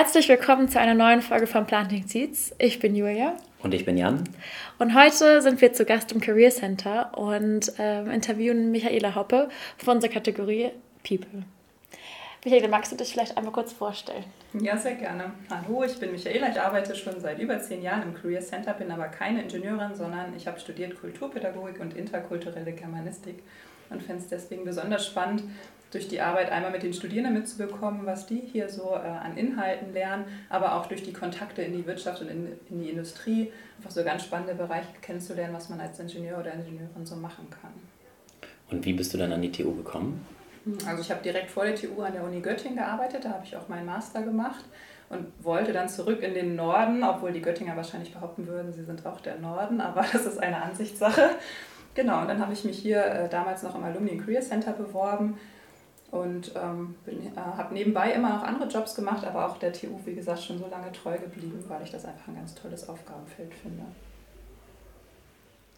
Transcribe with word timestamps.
Herzlich 0.00 0.30
willkommen 0.30 0.66
zu 0.66 0.80
einer 0.80 0.94
neuen 0.94 1.20
Folge 1.20 1.46
von 1.46 1.66
Planting 1.66 2.08
Seeds. 2.08 2.54
Ich 2.56 2.78
bin 2.78 2.96
Julia. 2.96 3.36
Und 3.62 3.74
ich 3.74 3.84
bin 3.84 3.98
Jan. 3.98 4.24
Und 4.78 4.94
heute 4.94 5.42
sind 5.42 5.60
wir 5.60 5.74
zu 5.74 5.84
Gast 5.84 6.10
im 6.12 6.22
Career 6.22 6.48
Center 6.50 7.18
und 7.18 7.70
ähm, 7.78 8.10
interviewen 8.10 8.70
Michaela 8.70 9.14
Hoppe 9.14 9.50
von 9.76 9.96
unserer 9.96 10.10
Kategorie 10.10 10.70
People. 11.06 11.42
Michaela, 12.46 12.68
magst 12.68 12.90
du 12.92 12.96
dich 12.96 13.12
vielleicht 13.12 13.36
einmal 13.36 13.52
kurz 13.52 13.74
vorstellen? 13.74 14.24
Ja, 14.54 14.74
sehr 14.78 14.94
gerne. 14.94 15.32
Hallo, 15.50 15.84
ich 15.84 16.00
bin 16.00 16.12
Michaela. 16.12 16.48
Ich 16.48 16.58
arbeite 16.58 16.96
schon 16.96 17.20
seit 17.20 17.38
über 17.38 17.60
zehn 17.60 17.82
Jahren 17.82 18.04
im 18.04 18.14
Career 18.14 18.40
Center, 18.40 18.72
bin 18.72 18.90
aber 18.90 19.08
keine 19.08 19.42
Ingenieurin, 19.42 19.94
sondern 19.94 20.34
ich 20.34 20.46
habe 20.46 20.58
studiert 20.58 20.98
Kulturpädagogik 20.98 21.78
und 21.78 21.94
interkulturelle 21.94 22.72
Germanistik 22.72 23.42
und 23.90 24.02
finde 24.02 24.22
es 24.22 24.28
deswegen 24.28 24.64
besonders 24.64 25.06
spannend, 25.06 25.42
durch 25.90 26.06
die 26.06 26.20
Arbeit 26.20 26.50
einmal 26.52 26.70
mit 26.70 26.82
den 26.82 26.92
Studierenden 26.92 27.34
mitzubekommen, 27.34 28.06
was 28.06 28.26
die 28.26 28.40
hier 28.40 28.68
so 28.68 28.94
äh, 28.94 29.08
an 29.08 29.36
Inhalten 29.36 29.92
lernen, 29.92 30.24
aber 30.48 30.76
auch 30.76 30.86
durch 30.86 31.02
die 31.02 31.12
Kontakte 31.12 31.62
in 31.62 31.72
die 31.76 31.86
Wirtschaft 31.86 32.22
und 32.22 32.28
in, 32.28 32.48
in 32.70 32.80
die 32.80 32.90
Industrie, 32.90 33.52
einfach 33.78 33.90
so 33.90 34.04
ganz 34.04 34.24
spannende 34.24 34.54
Bereiche 34.54 34.88
kennenzulernen, 35.02 35.54
was 35.54 35.68
man 35.68 35.80
als 35.80 35.98
Ingenieur 35.98 36.38
oder 36.38 36.52
Ingenieurin 36.52 37.04
so 37.04 37.16
machen 37.16 37.48
kann. 37.50 37.72
Und 38.70 38.84
wie 38.84 38.92
bist 38.92 39.12
du 39.12 39.18
dann 39.18 39.32
an 39.32 39.42
die 39.42 39.50
TU 39.50 39.74
gekommen? 39.74 40.24
Also 40.86 41.02
ich 41.02 41.10
habe 41.10 41.22
direkt 41.22 41.50
vor 41.50 41.64
der 41.64 41.74
TU 41.74 42.02
an 42.02 42.12
der 42.12 42.22
Uni 42.22 42.40
Göttingen 42.40 42.76
gearbeitet, 42.76 43.24
da 43.24 43.30
habe 43.30 43.44
ich 43.44 43.56
auch 43.56 43.68
meinen 43.68 43.86
Master 43.86 44.22
gemacht 44.22 44.64
und 45.08 45.26
wollte 45.42 45.72
dann 45.72 45.88
zurück 45.88 46.22
in 46.22 46.34
den 46.34 46.54
Norden, 46.54 47.02
obwohl 47.02 47.32
die 47.32 47.40
Göttinger 47.40 47.76
wahrscheinlich 47.76 48.12
behaupten 48.12 48.46
würden, 48.46 48.72
sie 48.72 48.84
sind 48.84 49.04
auch 49.06 49.20
der 49.20 49.38
Norden, 49.38 49.80
aber 49.80 50.04
das 50.12 50.26
ist 50.26 50.38
eine 50.38 50.62
Ansichtssache. 50.62 51.30
Genau, 51.94 52.20
und 52.20 52.28
dann 52.28 52.38
habe 52.38 52.52
ich 52.52 52.64
mich 52.64 52.78
hier 52.78 53.04
äh, 53.04 53.28
damals 53.28 53.64
noch 53.64 53.74
im 53.74 53.82
Alumni 53.82 54.16
Career 54.18 54.42
Center 54.42 54.72
beworben 54.72 55.36
und 56.10 56.52
ähm, 56.56 56.94
äh, 57.06 57.36
habe 57.36 57.74
nebenbei 57.74 58.12
immer 58.12 58.30
noch 58.30 58.42
andere 58.42 58.68
Jobs 58.68 58.94
gemacht, 58.94 59.24
aber 59.24 59.46
auch 59.46 59.58
der 59.58 59.72
TU, 59.72 59.98
wie 60.04 60.14
gesagt, 60.14 60.42
schon 60.42 60.58
so 60.58 60.66
lange 60.68 60.90
treu 60.92 61.16
geblieben, 61.16 61.64
weil 61.68 61.82
ich 61.82 61.90
das 61.90 62.04
einfach 62.04 62.28
ein 62.28 62.36
ganz 62.36 62.54
tolles 62.54 62.88
Aufgabenfeld 62.88 63.54
finde. 63.54 63.84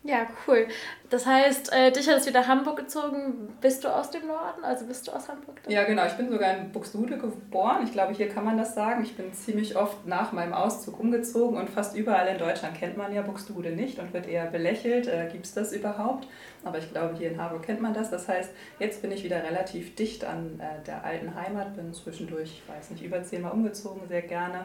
Ja, 0.04 0.26
cool. 0.48 0.66
Das 1.10 1.26
heißt, 1.26 1.72
äh, 1.72 1.92
dich 1.92 2.08
hat 2.08 2.16
es 2.16 2.26
wieder 2.26 2.48
Hamburg 2.48 2.76
gezogen. 2.76 3.54
Bist 3.60 3.84
du 3.84 3.88
aus 3.88 4.10
dem 4.10 4.26
Norden? 4.26 4.64
Also 4.64 4.84
bist 4.86 5.06
du 5.06 5.12
aus 5.12 5.28
Hamburg? 5.28 5.62
Dann? 5.62 5.72
Ja, 5.72 5.84
genau. 5.84 6.04
Ich 6.06 6.14
bin 6.14 6.28
sogar 6.28 6.56
in 6.56 6.72
Buxtehude 6.72 7.18
geboren. 7.18 7.84
Ich 7.84 7.92
glaube, 7.92 8.12
hier 8.12 8.28
kann 8.28 8.44
man 8.44 8.58
das 8.58 8.74
sagen. 8.74 9.04
Ich 9.04 9.16
bin 9.16 9.32
ziemlich 9.32 9.76
oft 9.76 10.04
nach 10.04 10.32
meinem 10.32 10.54
Auszug 10.54 10.98
umgezogen 10.98 11.56
und 11.56 11.70
fast 11.70 11.96
überall 11.96 12.26
in 12.26 12.38
Deutschland 12.38 12.76
kennt 12.76 12.96
man 12.96 13.14
ja 13.14 13.22
Buxtehude 13.22 13.70
nicht 13.70 14.00
und 14.00 14.12
wird 14.12 14.26
eher 14.26 14.46
belächelt. 14.46 15.06
Äh, 15.06 15.28
Gibt 15.30 15.46
es 15.46 15.54
das 15.54 15.72
überhaupt? 15.72 16.26
Aber 16.64 16.78
ich 16.78 16.90
glaube, 16.90 17.14
hier 17.16 17.30
in 17.30 17.40
Hamburg 17.40 17.62
kennt 17.62 17.80
man 17.80 17.94
das. 17.94 18.10
Das 18.10 18.26
heißt, 18.26 18.50
jetzt 18.80 19.02
bin 19.02 19.12
ich 19.12 19.22
wieder 19.22 19.44
relativ 19.44 19.94
dicht 19.94 20.24
an 20.24 20.58
äh, 20.58 20.84
der 20.84 21.04
alten 21.04 21.32
Heimat. 21.36 21.76
Bin 21.76 21.94
zwischendurch, 21.94 22.60
ich 22.64 22.68
weiß 22.68 22.90
nicht, 22.90 23.04
über 23.04 23.22
zehnmal 23.22 23.52
umgezogen, 23.52 24.08
sehr 24.08 24.22
gerne. 24.22 24.64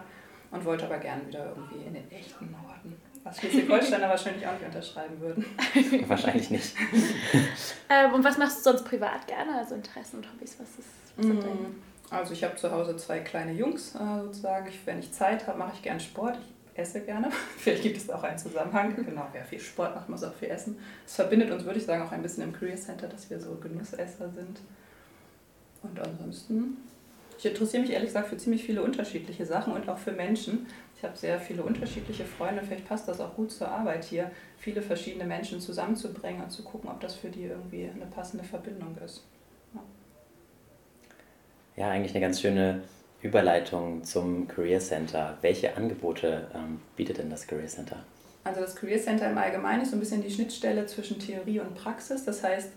Und 0.49 0.65
wollte 0.65 0.85
aber 0.85 0.97
gerne 0.97 1.27
wieder 1.27 1.45
irgendwie 1.45 1.85
in 1.85 1.93
den 1.93 2.09
echten 2.09 2.49
Norden. 2.49 2.95
Was 3.27 3.39
Schleswig-Holsteiner 3.39 4.07
wahrscheinlich 4.07 4.47
auch 4.47 4.53
nicht 4.53 4.65
unterschreiben 4.65 5.19
würden. 5.19 5.45
wahrscheinlich 6.07 6.49
nicht. 6.49 6.73
ähm, 7.89 8.13
und 8.13 8.23
was 8.23 8.37
machst 8.37 8.59
du 8.59 8.63
sonst 8.63 8.85
privat 8.85 9.27
gerne? 9.27 9.57
Also 9.57 9.75
Interessen 9.75 10.17
und 10.17 10.31
Hobbys? 10.31 10.57
Was 10.59 10.69
ist 10.79 10.87
was 11.17 11.25
mm, 11.25 11.75
Also 12.09 12.33
ich 12.33 12.43
habe 12.43 12.55
zu 12.55 12.71
Hause 12.71 12.95
zwei 12.95 13.19
kleine 13.19 13.51
Jungs 13.51 13.95
äh, 13.95 14.23
sozusagen. 14.23 14.67
Ich, 14.67 14.79
wenn 14.85 14.99
ich 14.99 15.11
Zeit 15.11 15.45
habe, 15.47 15.57
mache 15.57 15.73
ich 15.75 15.81
gerne 15.81 15.99
Sport. 15.99 16.37
Ich 16.73 16.79
esse 16.79 17.01
gerne. 17.01 17.29
Vielleicht 17.57 17.83
gibt 17.83 17.97
es 17.97 18.09
auch 18.09 18.23
einen 18.23 18.37
Zusammenhang. 18.37 18.95
Genau, 18.95 19.27
wer 19.33 19.43
viel 19.43 19.59
Sport 19.59 19.95
macht, 19.95 20.07
muss 20.07 20.23
auch 20.23 20.33
viel 20.33 20.49
essen. 20.49 20.79
Es 21.05 21.15
verbindet 21.15 21.51
uns, 21.51 21.65
würde 21.65 21.79
ich 21.79 21.85
sagen, 21.85 22.03
auch 22.03 22.11
ein 22.11 22.21
bisschen 22.21 22.43
im 22.43 22.53
Career 22.53 22.77
Center, 22.77 23.07
dass 23.07 23.29
wir 23.29 23.39
so 23.39 23.55
Genussesser 23.55 24.29
sind. 24.29 24.59
Und 25.83 25.99
ansonsten, 25.99 26.77
ich 27.37 27.45
interessiere 27.45 27.81
mich 27.81 27.91
ehrlich 27.91 28.09
gesagt 28.09 28.29
für 28.29 28.37
ziemlich 28.37 28.63
viele 28.63 28.81
unterschiedliche 28.81 29.45
Sachen 29.45 29.73
und 29.73 29.87
auch 29.89 29.97
für 29.97 30.11
Menschen. 30.11 30.67
Ich 30.97 31.03
habe 31.03 31.15
sehr 31.15 31.39
viele 31.39 31.61
unterschiedliche 31.61 32.25
Freunde, 32.25 32.63
vielleicht 32.63 32.87
passt 32.87 33.07
das 33.07 33.19
auch 33.19 33.35
gut 33.35 33.51
zur 33.51 33.69
Arbeit 33.69 34.03
hier, 34.03 34.31
viele 34.57 34.81
verschiedene 34.81 35.25
Menschen 35.25 35.61
zusammenzubringen 35.61 36.41
und 36.41 36.49
zu 36.49 36.63
gucken, 36.63 36.89
ob 36.89 36.99
das 36.99 37.13
für 37.13 37.29
die 37.29 37.43
irgendwie 37.43 37.87
eine 37.93 38.07
passende 38.07 38.43
Verbindung 38.43 38.97
ist. 39.05 39.23
Ja, 39.75 39.81
ja 41.75 41.91
eigentlich 41.91 42.13
eine 42.13 42.21
ganz 42.21 42.41
schöne 42.41 42.81
Überleitung 43.21 44.03
zum 44.03 44.47
Career 44.47 44.79
Center. 44.79 45.37
Welche 45.41 45.77
Angebote 45.77 46.47
ähm, 46.55 46.81
bietet 46.95 47.19
denn 47.19 47.29
das 47.29 47.45
Career 47.45 47.67
Center? 47.67 47.97
Also 48.43 48.61
das 48.61 48.75
Career 48.75 48.99
Center 48.99 49.29
im 49.29 49.37
Allgemeinen 49.37 49.83
ist 49.83 49.91
so 49.91 49.97
ein 49.97 49.99
bisschen 49.99 50.23
die 50.23 50.31
Schnittstelle 50.31 50.87
zwischen 50.87 51.19
Theorie 51.19 51.59
und 51.59 51.75
Praxis. 51.75 52.25
Das 52.25 52.43
heißt, 52.43 52.71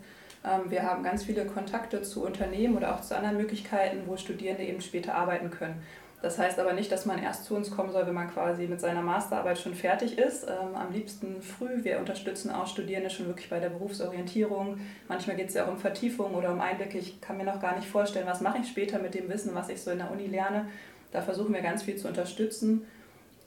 ähm, 0.44 0.70
wir 0.70 0.82
haben 0.82 1.02
ganz 1.02 1.24
viele 1.24 1.46
Kontakte 1.46 2.02
zu 2.02 2.24
Unternehmen 2.24 2.76
oder 2.76 2.94
auch 2.94 3.00
zu 3.00 3.16
anderen 3.16 3.38
Möglichkeiten, 3.38 4.02
wo 4.06 4.16
Studierende 4.18 4.64
eben 4.64 4.82
später 4.82 5.14
arbeiten 5.14 5.50
können. 5.50 5.82
Das 6.22 6.38
heißt 6.38 6.58
aber 6.58 6.74
nicht, 6.74 6.92
dass 6.92 7.06
man 7.06 7.22
erst 7.22 7.44
zu 7.46 7.54
uns 7.54 7.70
kommen 7.70 7.92
soll, 7.92 8.06
wenn 8.06 8.14
man 8.14 8.30
quasi 8.30 8.66
mit 8.66 8.80
seiner 8.80 9.00
Masterarbeit 9.00 9.58
schon 9.58 9.74
fertig 9.74 10.18
ist. 10.18 10.44
Ähm, 10.44 10.74
am 10.74 10.92
liebsten 10.92 11.40
früh. 11.40 11.82
Wir 11.82 11.98
unterstützen 11.98 12.50
auch 12.50 12.66
Studierende 12.66 13.08
schon 13.08 13.26
wirklich 13.26 13.48
bei 13.48 13.58
der 13.58 13.70
Berufsorientierung. 13.70 14.78
Manchmal 15.08 15.36
geht 15.36 15.48
es 15.48 15.54
ja 15.54 15.64
auch 15.64 15.70
um 15.70 15.78
Vertiefung 15.78 16.34
oder 16.34 16.52
um 16.52 16.60
Einblicke. 16.60 16.98
Ich 16.98 17.20
kann 17.22 17.38
mir 17.38 17.44
noch 17.44 17.60
gar 17.60 17.74
nicht 17.74 17.88
vorstellen, 17.88 18.26
was 18.26 18.42
mache 18.42 18.58
ich 18.58 18.68
später 18.68 18.98
mit 18.98 19.14
dem 19.14 19.30
Wissen, 19.30 19.54
was 19.54 19.70
ich 19.70 19.80
so 19.80 19.90
in 19.90 19.98
der 19.98 20.10
Uni 20.10 20.26
lerne. 20.26 20.66
Da 21.10 21.22
versuchen 21.22 21.54
wir 21.54 21.62
ganz 21.62 21.82
viel 21.82 21.96
zu 21.96 22.06
unterstützen. 22.06 22.86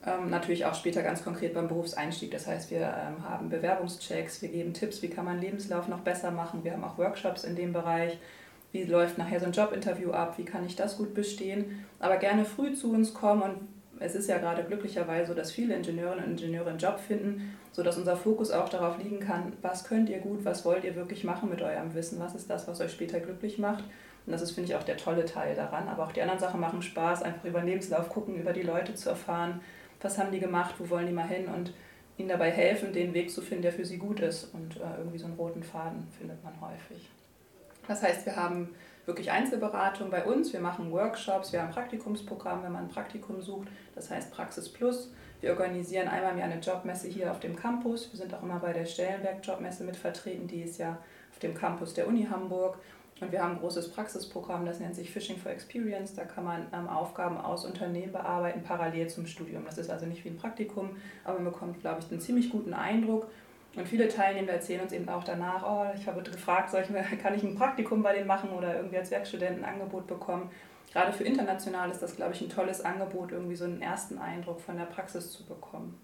Ähm, 0.05 0.31
natürlich 0.31 0.66
auch 0.66 0.73
später 0.73 1.03
ganz 1.03 1.23
konkret 1.23 1.53
beim 1.53 1.67
Berufseinstieg. 1.67 2.31
Das 2.31 2.47
heißt, 2.47 2.72
wir 2.72 2.81
ähm, 2.81 3.29
haben 3.29 3.50
Bewerbungschecks, 3.50 4.41
wir 4.41 4.50
geben 4.50 4.73
Tipps, 4.73 5.01
wie 5.03 5.09
kann 5.09 5.25
man 5.25 5.40
Lebenslauf 5.40 5.88
noch 5.88 6.00
besser 6.00 6.31
machen. 6.31 6.63
Wir 6.63 6.73
haben 6.73 6.84
auch 6.84 6.97
Workshops 6.97 7.44
in 7.44 7.55
dem 7.55 7.72
Bereich 7.72 8.17
wie 8.73 8.84
läuft 8.84 9.17
nachher 9.17 9.39
so 9.39 9.45
ein 9.45 9.53
Jobinterview 9.53 10.11
ab, 10.11 10.38
wie 10.38 10.44
kann 10.44 10.66
ich 10.66 10.75
das 10.75 10.97
gut 10.97 11.13
bestehen, 11.13 11.85
aber 12.00 12.17
gerne 12.17 12.44
früh 12.44 12.73
zu 12.73 12.91
uns 12.91 13.13
kommen 13.13 13.41
und 13.44 13.56
es 14.00 14.16
ist 14.16 14.28
ja 14.28 14.39
gerade 14.39 14.63
glücklicherweise 14.63 15.28
so, 15.28 15.34
dass 15.34 15.51
viele 15.51 15.75
Ingenieurinnen 15.75 16.25
und 16.25 16.31
Ingenieure 16.31 16.72
einen 16.72 16.79
Job 16.79 17.00
finden, 17.00 17.56
sodass 17.72 17.97
unser 17.97 18.17
Fokus 18.17 18.51
auch 18.51 18.67
darauf 18.67 18.97
liegen 18.97 19.19
kann, 19.19 19.53
was 19.61 19.85
könnt 19.85 20.09
ihr 20.09 20.19
gut, 20.19 20.44
was 20.44 20.66
wollt 20.66 20.84
ihr 20.84 20.95
wirklich 20.95 21.23
machen 21.23 21.50
mit 21.50 21.61
eurem 21.61 21.94
Wissen, 21.94 22.19
was 22.19 22.35
ist 22.35 22.50
das, 22.50 22.67
was 22.67 22.81
euch 22.81 22.91
später 22.91 23.19
glücklich 23.19 23.59
macht. 23.59 23.84
Und 24.25 24.31
das 24.31 24.41
ist, 24.41 24.51
finde 24.51 24.69
ich, 24.69 24.75
auch 24.75 24.84
der 24.84 24.97
tolle 24.97 25.25
Teil 25.25 25.55
daran. 25.55 25.88
Aber 25.88 26.03
auch 26.03 26.11
die 26.11 26.22
anderen 26.22 26.40
Sachen 26.40 26.59
machen 26.59 26.81
Spaß, 26.81 27.23
einfach 27.23 27.44
über 27.45 27.59
den 27.59 27.69
Lebenslauf 27.69 28.09
gucken, 28.09 28.35
über 28.35 28.53
die 28.53 28.61
Leute 28.61 28.95
zu 28.95 29.09
erfahren, 29.09 29.61
was 30.01 30.17
haben 30.17 30.31
die 30.31 30.40
gemacht, 30.40 30.75
wo 30.79 30.90
wollen 30.90 31.07
die 31.07 31.13
mal 31.13 31.28
hin 31.28 31.47
und 31.47 31.73
ihnen 32.17 32.29
dabei 32.29 32.51
helfen, 32.51 32.94
den 32.94 33.13
Weg 33.13 33.31
zu 33.31 33.41
finden, 33.41 33.63
der 33.63 33.72
für 33.72 33.85
sie 33.85 33.97
gut 33.97 34.19
ist. 34.19 34.53
Und 34.53 34.78
äh, 34.78 34.97
irgendwie 34.97 35.17
so 35.17 35.25
einen 35.25 35.35
roten 35.35 35.63
Faden 35.63 36.07
findet 36.17 36.44
man 36.44 36.53
häufig. 36.61 37.09
Das 37.88 38.01
heißt, 38.01 38.25
wir 38.25 38.35
haben 38.35 38.69
wirklich 39.05 39.31
Einzelberatung 39.31 40.09
bei 40.09 40.23
uns, 40.23 40.53
wir 40.53 40.61
machen 40.61 40.91
Workshops, 40.91 41.51
wir 41.51 41.61
haben 41.61 41.67
ein 41.67 41.73
Praktikumsprogramm, 41.73 42.63
wenn 42.63 42.71
man 42.71 42.85
ein 42.85 42.89
Praktikum 42.89 43.41
sucht, 43.41 43.67
das 43.95 44.09
heißt 44.09 44.31
Praxis 44.31 44.69
Plus. 44.69 45.11
Wir 45.41 45.51
organisieren 45.51 46.07
einmal 46.07 46.31
im 46.31 46.38
Jahr 46.38 46.49
eine 46.49 46.61
Jobmesse 46.61 47.09
hier 47.09 47.29
auf 47.29 47.41
dem 47.41 47.57
Campus. 47.57 48.09
Wir 48.13 48.17
sind 48.17 48.33
auch 48.33 48.41
immer 48.43 48.59
bei 48.59 48.72
der 48.72 48.85
Stellenberg 48.85 49.45
Jobmesse 49.45 49.83
mit 49.83 49.97
vertreten, 49.97 50.47
die 50.47 50.61
ist 50.61 50.77
ja 50.77 50.97
auf 51.31 51.39
dem 51.39 51.53
Campus 51.53 51.93
der 51.93 52.07
Uni 52.07 52.25
Hamburg. 52.31 52.77
Und 53.19 53.31
wir 53.31 53.43
haben 53.43 53.53
ein 53.55 53.59
großes 53.59 53.91
Praxisprogramm, 53.91 54.66
das 54.66 54.79
nennt 54.79 54.95
sich 54.95 55.11
Fishing 55.11 55.38
for 55.38 55.51
Experience. 55.51 56.13
Da 56.13 56.23
kann 56.23 56.45
man 56.45 56.67
ähm, 56.73 56.88
Aufgaben 56.88 57.38
aus 57.38 57.66
Unternehmen 57.66 58.11
bearbeiten, 58.11 58.63
parallel 58.63 59.07
zum 59.09 59.27
Studium. 59.27 59.63
Das 59.66 59.77
ist 59.77 59.89
also 59.89 60.05
nicht 60.05 60.23
wie 60.25 60.29
ein 60.29 60.38
Praktikum, 60.38 60.95
aber 61.23 61.35
man 61.39 61.51
bekommt, 61.51 61.79
glaube 61.81 61.99
ich, 61.99 62.11
einen 62.11 62.22
ziemlich 62.22 62.49
guten 62.49 62.73
Eindruck 62.73 63.27
und 63.75 63.88
viele 63.88 64.07
Teilnehmer 64.07 64.51
erzählen 64.51 64.81
uns 64.81 64.94
eben 64.94 65.09
auch 65.09 65.23
danach, 65.23 65.63
oh, 65.63 65.97
ich 65.97 66.06
habe 66.06 66.22
gefragt, 66.22 66.69
soll 66.69 66.81
ich, 66.81 67.19
kann 67.22 67.35
ich 67.35 67.44
ein 67.44 67.56
Praktikum 67.56 68.03
bei 68.03 68.13
denen 68.13 68.28
machen 68.28 68.51
oder 68.51 68.75
irgendwie 68.75 68.97
als 68.97 69.11
Werkstudent 69.11 69.59
ein 69.59 69.66
Angebot 69.66 70.07
bekommen. 70.07 70.51
Gerade 70.91 71.11
für 71.11 71.23
international 71.23 71.89
ist 71.89 72.01
das, 72.01 72.16
glaube 72.16 72.34
ich, 72.34 72.41
ein 72.41 72.50
tolles 72.50 72.81
Angebot, 72.81 73.31
irgendwie 73.31 73.56
so 73.56 73.66
einen 73.66 73.81
ersten 73.81 74.19
Eindruck 74.19 74.61
von 74.61 74.78
der 74.78 74.85
Praxis 74.85 75.31
zu 75.31 75.43
bekommen. 75.46 75.99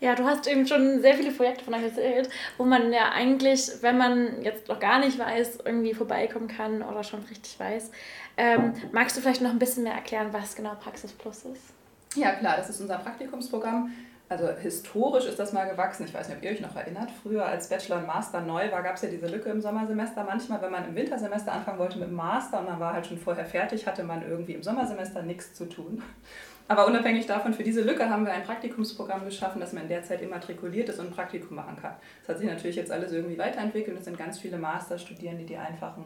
Ja, 0.00 0.14
du 0.14 0.24
hast 0.24 0.48
eben 0.48 0.66
schon 0.66 1.02
sehr 1.02 1.14
viele 1.14 1.30
Projekte 1.30 1.62
von 1.62 1.74
euch 1.74 1.82
erzählt, 1.82 2.30
wo 2.56 2.64
man 2.64 2.90
ja 2.90 3.12
eigentlich, 3.12 3.70
wenn 3.82 3.98
man 3.98 4.42
jetzt 4.42 4.66
noch 4.68 4.80
gar 4.80 4.98
nicht 4.98 5.18
weiß, 5.18 5.58
irgendwie 5.64 5.92
vorbeikommen 5.92 6.48
kann 6.48 6.82
oder 6.82 7.04
schon 7.04 7.20
richtig 7.24 7.60
weiß. 7.60 7.90
Ähm, 8.38 8.72
magst 8.92 9.16
du 9.16 9.20
vielleicht 9.20 9.42
noch 9.42 9.50
ein 9.50 9.58
bisschen 9.58 9.84
mehr 9.84 9.92
erklären, 9.92 10.28
was 10.32 10.56
genau 10.56 10.74
Praxis 10.80 11.12
Plus 11.12 11.44
ist? 11.44 11.74
Ja, 12.16 12.32
klar, 12.32 12.56
das 12.56 12.70
ist 12.70 12.80
unser 12.80 12.96
Praktikumsprogramm 12.96 13.92
also 14.30 14.48
historisch 14.48 15.26
ist 15.26 15.40
das 15.40 15.52
mal 15.52 15.68
gewachsen. 15.68 16.04
Ich 16.06 16.14
weiß 16.14 16.28
nicht, 16.28 16.38
ob 16.38 16.44
ihr 16.44 16.52
euch 16.52 16.60
noch 16.60 16.76
erinnert. 16.76 17.10
Früher, 17.10 17.44
als 17.44 17.68
Bachelor 17.68 17.98
und 17.98 18.06
Master 18.06 18.40
neu 18.40 18.70
war, 18.70 18.80
gab 18.84 18.94
es 18.94 19.02
ja 19.02 19.08
diese 19.08 19.26
Lücke 19.26 19.50
im 19.50 19.60
Sommersemester. 19.60 20.22
Manchmal, 20.22 20.62
wenn 20.62 20.70
man 20.70 20.86
im 20.86 20.94
Wintersemester 20.94 21.52
anfangen 21.52 21.80
wollte 21.80 21.98
mit 21.98 22.08
dem 22.08 22.14
Master 22.14 22.60
und 22.60 22.66
man 22.66 22.78
war 22.78 22.92
halt 22.92 23.06
schon 23.06 23.18
vorher 23.18 23.44
fertig, 23.44 23.88
hatte 23.88 24.04
man 24.04 24.22
irgendwie 24.22 24.52
im 24.52 24.62
Sommersemester 24.62 25.22
nichts 25.22 25.54
zu 25.54 25.68
tun. 25.68 26.00
Aber 26.68 26.86
unabhängig 26.86 27.26
davon, 27.26 27.52
für 27.52 27.64
diese 27.64 27.80
Lücke 27.80 28.08
haben 28.08 28.24
wir 28.24 28.32
ein 28.32 28.44
Praktikumsprogramm 28.44 29.24
geschaffen, 29.24 29.60
dass 29.60 29.72
man 29.72 29.88
derzeit 29.88 30.22
immatrikuliert 30.22 30.88
ist 30.88 31.00
und 31.00 31.06
ein 31.06 31.12
Praktikum 31.12 31.56
machen 31.56 31.76
kann. 31.82 31.96
Das 32.20 32.28
hat 32.28 32.38
sich 32.38 32.48
natürlich 32.48 32.76
jetzt 32.76 32.92
alles 32.92 33.10
irgendwie 33.10 33.36
weiterentwickelt. 33.36 33.98
Es 33.98 34.04
sind 34.04 34.16
ganz 34.16 34.38
viele 34.38 34.58
Masterstudierende, 34.58 35.44
die 35.44 35.56
einfach 35.56 35.96
ein 35.96 36.04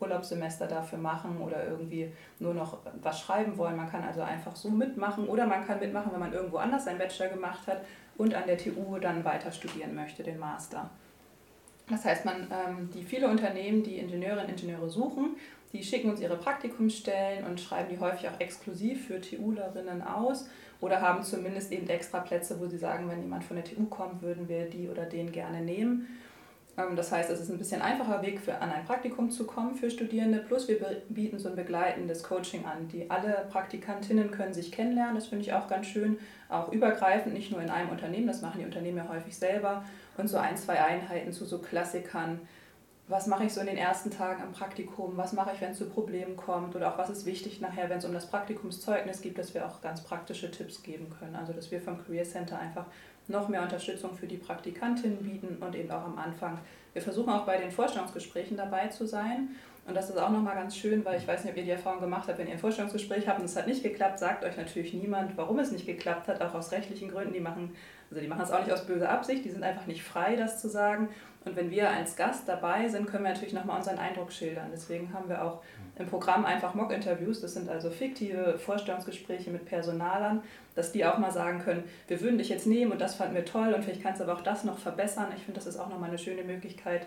Urlaubssemester 0.00 0.66
dafür 0.66 0.98
machen 0.98 1.38
oder 1.40 1.66
irgendwie 1.66 2.12
nur 2.38 2.54
noch 2.54 2.78
was 3.02 3.20
schreiben 3.20 3.56
wollen. 3.56 3.76
Man 3.76 3.90
kann 3.90 4.02
also 4.02 4.22
einfach 4.22 4.54
so 4.56 4.70
mitmachen 4.70 5.26
oder 5.28 5.46
man 5.46 5.66
kann 5.66 5.80
mitmachen, 5.80 6.12
wenn 6.12 6.20
man 6.20 6.32
irgendwo 6.32 6.58
anders 6.58 6.84
seinen 6.84 6.98
Bachelor 6.98 7.28
gemacht 7.28 7.66
hat 7.66 7.82
und 8.16 8.34
an 8.34 8.46
der 8.46 8.58
TU 8.58 8.98
dann 8.98 9.24
weiter 9.24 9.52
studieren 9.52 9.94
möchte, 9.94 10.22
den 10.22 10.38
Master. 10.38 10.90
Das 11.88 12.04
heißt, 12.04 12.24
man, 12.24 12.48
ähm, 12.50 12.90
die 12.92 13.04
viele 13.04 13.28
Unternehmen, 13.28 13.84
die 13.84 13.98
Ingenieurinnen 13.98 14.46
und 14.46 14.50
Ingenieure 14.50 14.90
suchen, 14.90 15.36
Die 15.72 15.82
schicken 15.82 16.10
uns 16.10 16.20
ihre 16.20 16.36
Praktikumsstellen 16.36 17.44
und 17.44 17.60
schreiben 17.60 17.90
die 17.90 18.00
häufig 18.00 18.28
auch 18.28 18.40
exklusiv 18.40 19.06
für 19.06 19.20
TUlerinnen 19.20 20.02
aus 20.02 20.48
oder 20.80 21.00
haben 21.00 21.22
zumindest 21.22 21.72
eben 21.72 21.88
extra 21.88 22.20
Plätze, 22.20 22.58
wo 22.60 22.66
sie 22.66 22.78
sagen, 22.78 23.10
wenn 23.10 23.20
jemand 23.20 23.44
von 23.44 23.56
der 23.56 23.64
TU 23.64 23.84
kommt, 23.84 24.22
würden 24.22 24.48
wir 24.48 24.70
die 24.70 24.88
oder 24.88 25.04
den 25.04 25.32
gerne 25.32 25.60
nehmen. 25.60 26.06
Ähm, 26.76 26.96
das 26.96 27.12
heißt, 27.12 27.30
es 27.30 27.40
ist 27.40 27.50
ein 27.50 27.58
bisschen 27.58 27.82
einfacher 27.82 28.22
Weg, 28.22 28.40
für, 28.40 28.58
an 28.58 28.70
ein 28.70 28.84
Praktikum 28.84 29.30
zu 29.30 29.46
kommen 29.46 29.74
für 29.74 29.90
Studierende. 29.90 30.38
Plus 30.38 30.68
wir 30.68 30.78
bieten 31.08 31.38
so 31.38 31.48
ein 31.48 31.56
begleitendes 31.56 32.22
Coaching 32.22 32.64
an. 32.64 32.88
Die 32.88 33.10
alle 33.10 33.46
Praktikantinnen 33.50 34.30
können 34.30 34.54
sich 34.54 34.72
kennenlernen. 34.72 35.14
Das 35.14 35.26
finde 35.26 35.44
ich 35.44 35.52
auch 35.52 35.68
ganz 35.68 35.86
schön. 35.86 36.18
Auch 36.48 36.72
übergreifend, 36.72 37.34
nicht 37.34 37.50
nur 37.50 37.62
in 37.62 37.70
einem 37.70 37.90
Unternehmen. 37.90 38.26
Das 38.26 38.42
machen 38.42 38.60
die 38.60 38.66
Unternehmen 38.66 38.98
ja 38.98 39.08
häufig 39.08 39.36
selber. 39.36 39.84
Und 40.16 40.28
so 40.28 40.38
ein, 40.38 40.56
zwei 40.56 40.82
Einheiten 40.82 41.32
zu 41.32 41.44
so 41.44 41.58
Klassikern. 41.58 42.40
Was 43.08 43.28
mache 43.28 43.44
ich 43.44 43.54
so 43.54 43.60
in 43.60 43.66
den 43.66 43.76
ersten 43.76 44.10
Tagen 44.10 44.42
am 44.42 44.50
Praktikum? 44.50 45.16
Was 45.16 45.32
mache 45.32 45.52
ich, 45.54 45.60
wenn 45.60 45.70
es 45.70 45.78
zu 45.78 45.88
Problemen 45.88 46.36
kommt? 46.36 46.74
Oder 46.74 46.92
auch 46.92 46.98
was 46.98 47.08
ist 47.08 47.24
wichtig 47.24 47.60
nachher, 47.60 47.88
wenn 47.88 47.98
es 47.98 48.04
um 48.04 48.12
das 48.12 48.26
Praktikumszeugnis 48.26 49.20
geht, 49.20 49.38
dass 49.38 49.54
wir 49.54 49.64
auch 49.64 49.80
ganz 49.80 50.02
praktische 50.02 50.50
Tipps 50.50 50.82
geben 50.82 51.06
können. 51.16 51.36
Also 51.36 51.52
dass 51.52 51.70
wir 51.70 51.80
vom 51.80 52.04
Career 52.04 52.24
Center 52.24 52.58
einfach 52.58 52.86
noch 53.28 53.48
mehr 53.48 53.62
Unterstützung 53.62 54.16
für 54.16 54.26
die 54.26 54.36
Praktikantinnen 54.36 55.18
bieten 55.18 55.56
und 55.60 55.74
eben 55.74 55.90
auch 55.90 56.04
am 56.04 56.18
Anfang. 56.18 56.58
Wir 56.92 57.02
versuchen 57.02 57.30
auch 57.30 57.44
bei 57.44 57.58
den 57.58 57.70
Vorstellungsgesprächen 57.70 58.56
dabei 58.56 58.88
zu 58.88 59.06
sein. 59.06 59.50
Und 59.86 59.94
das 59.94 60.10
ist 60.10 60.18
auch 60.18 60.30
nochmal 60.30 60.56
ganz 60.56 60.76
schön, 60.76 61.04
weil 61.04 61.16
ich 61.16 61.28
weiß 61.28 61.44
nicht, 61.44 61.52
ob 61.52 61.58
ihr 61.58 61.64
die 61.64 61.70
Erfahrung 61.70 62.00
gemacht 62.00 62.26
habt, 62.26 62.38
wenn 62.38 62.48
ihr 62.48 62.54
ein 62.54 62.58
Vorstellungsgespräch 62.58 63.28
habt 63.28 63.38
und 63.38 63.44
es 63.44 63.54
hat 63.54 63.68
nicht 63.68 63.84
geklappt, 63.84 64.18
sagt 64.18 64.44
euch 64.44 64.56
natürlich 64.56 64.92
niemand, 64.94 65.36
warum 65.36 65.60
es 65.60 65.70
nicht 65.70 65.86
geklappt 65.86 66.26
hat, 66.26 66.40
auch 66.40 66.54
aus 66.54 66.72
rechtlichen 66.72 67.08
Gründen. 67.08 67.32
Die 67.32 67.40
machen, 67.40 67.72
also 68.10 68.20
die 68.20 68.26
machen 68.26 68.42
es 68.42 68.50
auch 68.50 68.58
nicht 68.58 68.72
aus 68.72 68.84
böser 68.84 69.10
Absicht, 69.10 69.44
die 69.44 69.50
sind 69.50 69.62
einfach 69.62 69.86
nicht 69.86 70.02
frei, 70.02 70.34
das 70.34 70.60
zu 70.60 70.68
sagen. 70.68 71.08
Und 71.44 71.54
wenn 71.54 71.70
wir 71.70 71.88
als 71.88 72.16
Gast 72.16 72.48
dabei 72.48 72.88
sind, 72.88 73.06
können 73.06 73.22
wir 73.22 73.30
natürlich 73.30 73.54
nochmal 73.54 73.76
unseren 73.76 73.98
Eindruck 73.98 74.32
schildern. 74.32 74.70
Deswegen 74.72 75.12
haben 75.14 75.28
wir 75.28 75.44
auch 75.44 75.62
im 75.96 76.06
Programm 76.06 76.44
einfach 76.44 76.74
Mock-Interviews, 76.74 77.40
das 77.40 77.54
sind 77.54 77.68
also 77.68 77.88
fiktive 77.88 78.58
Vorstellungsgespräche 78.58 79.50
mit 79.50 79.66
Personalern, 79.66 80.42
dass 80.74 80.90
die 80.90 81.06
auch 81.06 81.18
mal 81.18 81.30
sagen 81.30 81.60
können, 81.60 81.84
wir 82.08 82.20
würden 82.20 82.38
dich 82.38 82.48
jetzt 82.48 82.66
nehmen 82.66 82.90
und 82.90 83.00
das 83.00 83.14
fanden 83.14 83.36
wir 83.36 83.44
toll 83.44 83.72
und 83.72 83.84
vielleicht 83.84 84.02
kannst 84.02 84.20
du 84.20 84.24
aber 84.24 84.34
auch 84.34 84.42
das 84.42 84.64
noch 84.64 84.78
verbessern. 84.78 85.28
Ich 85.36 85.44
finde, 85.44 85.60
das 85.60 85.68
ist 85.68 85.78
auch 85.78 85.88
nochmal 85.88 86.08
eine 86.08 86.18
schöne 86.18 86.42
Möglichkeit, 86.42 87.06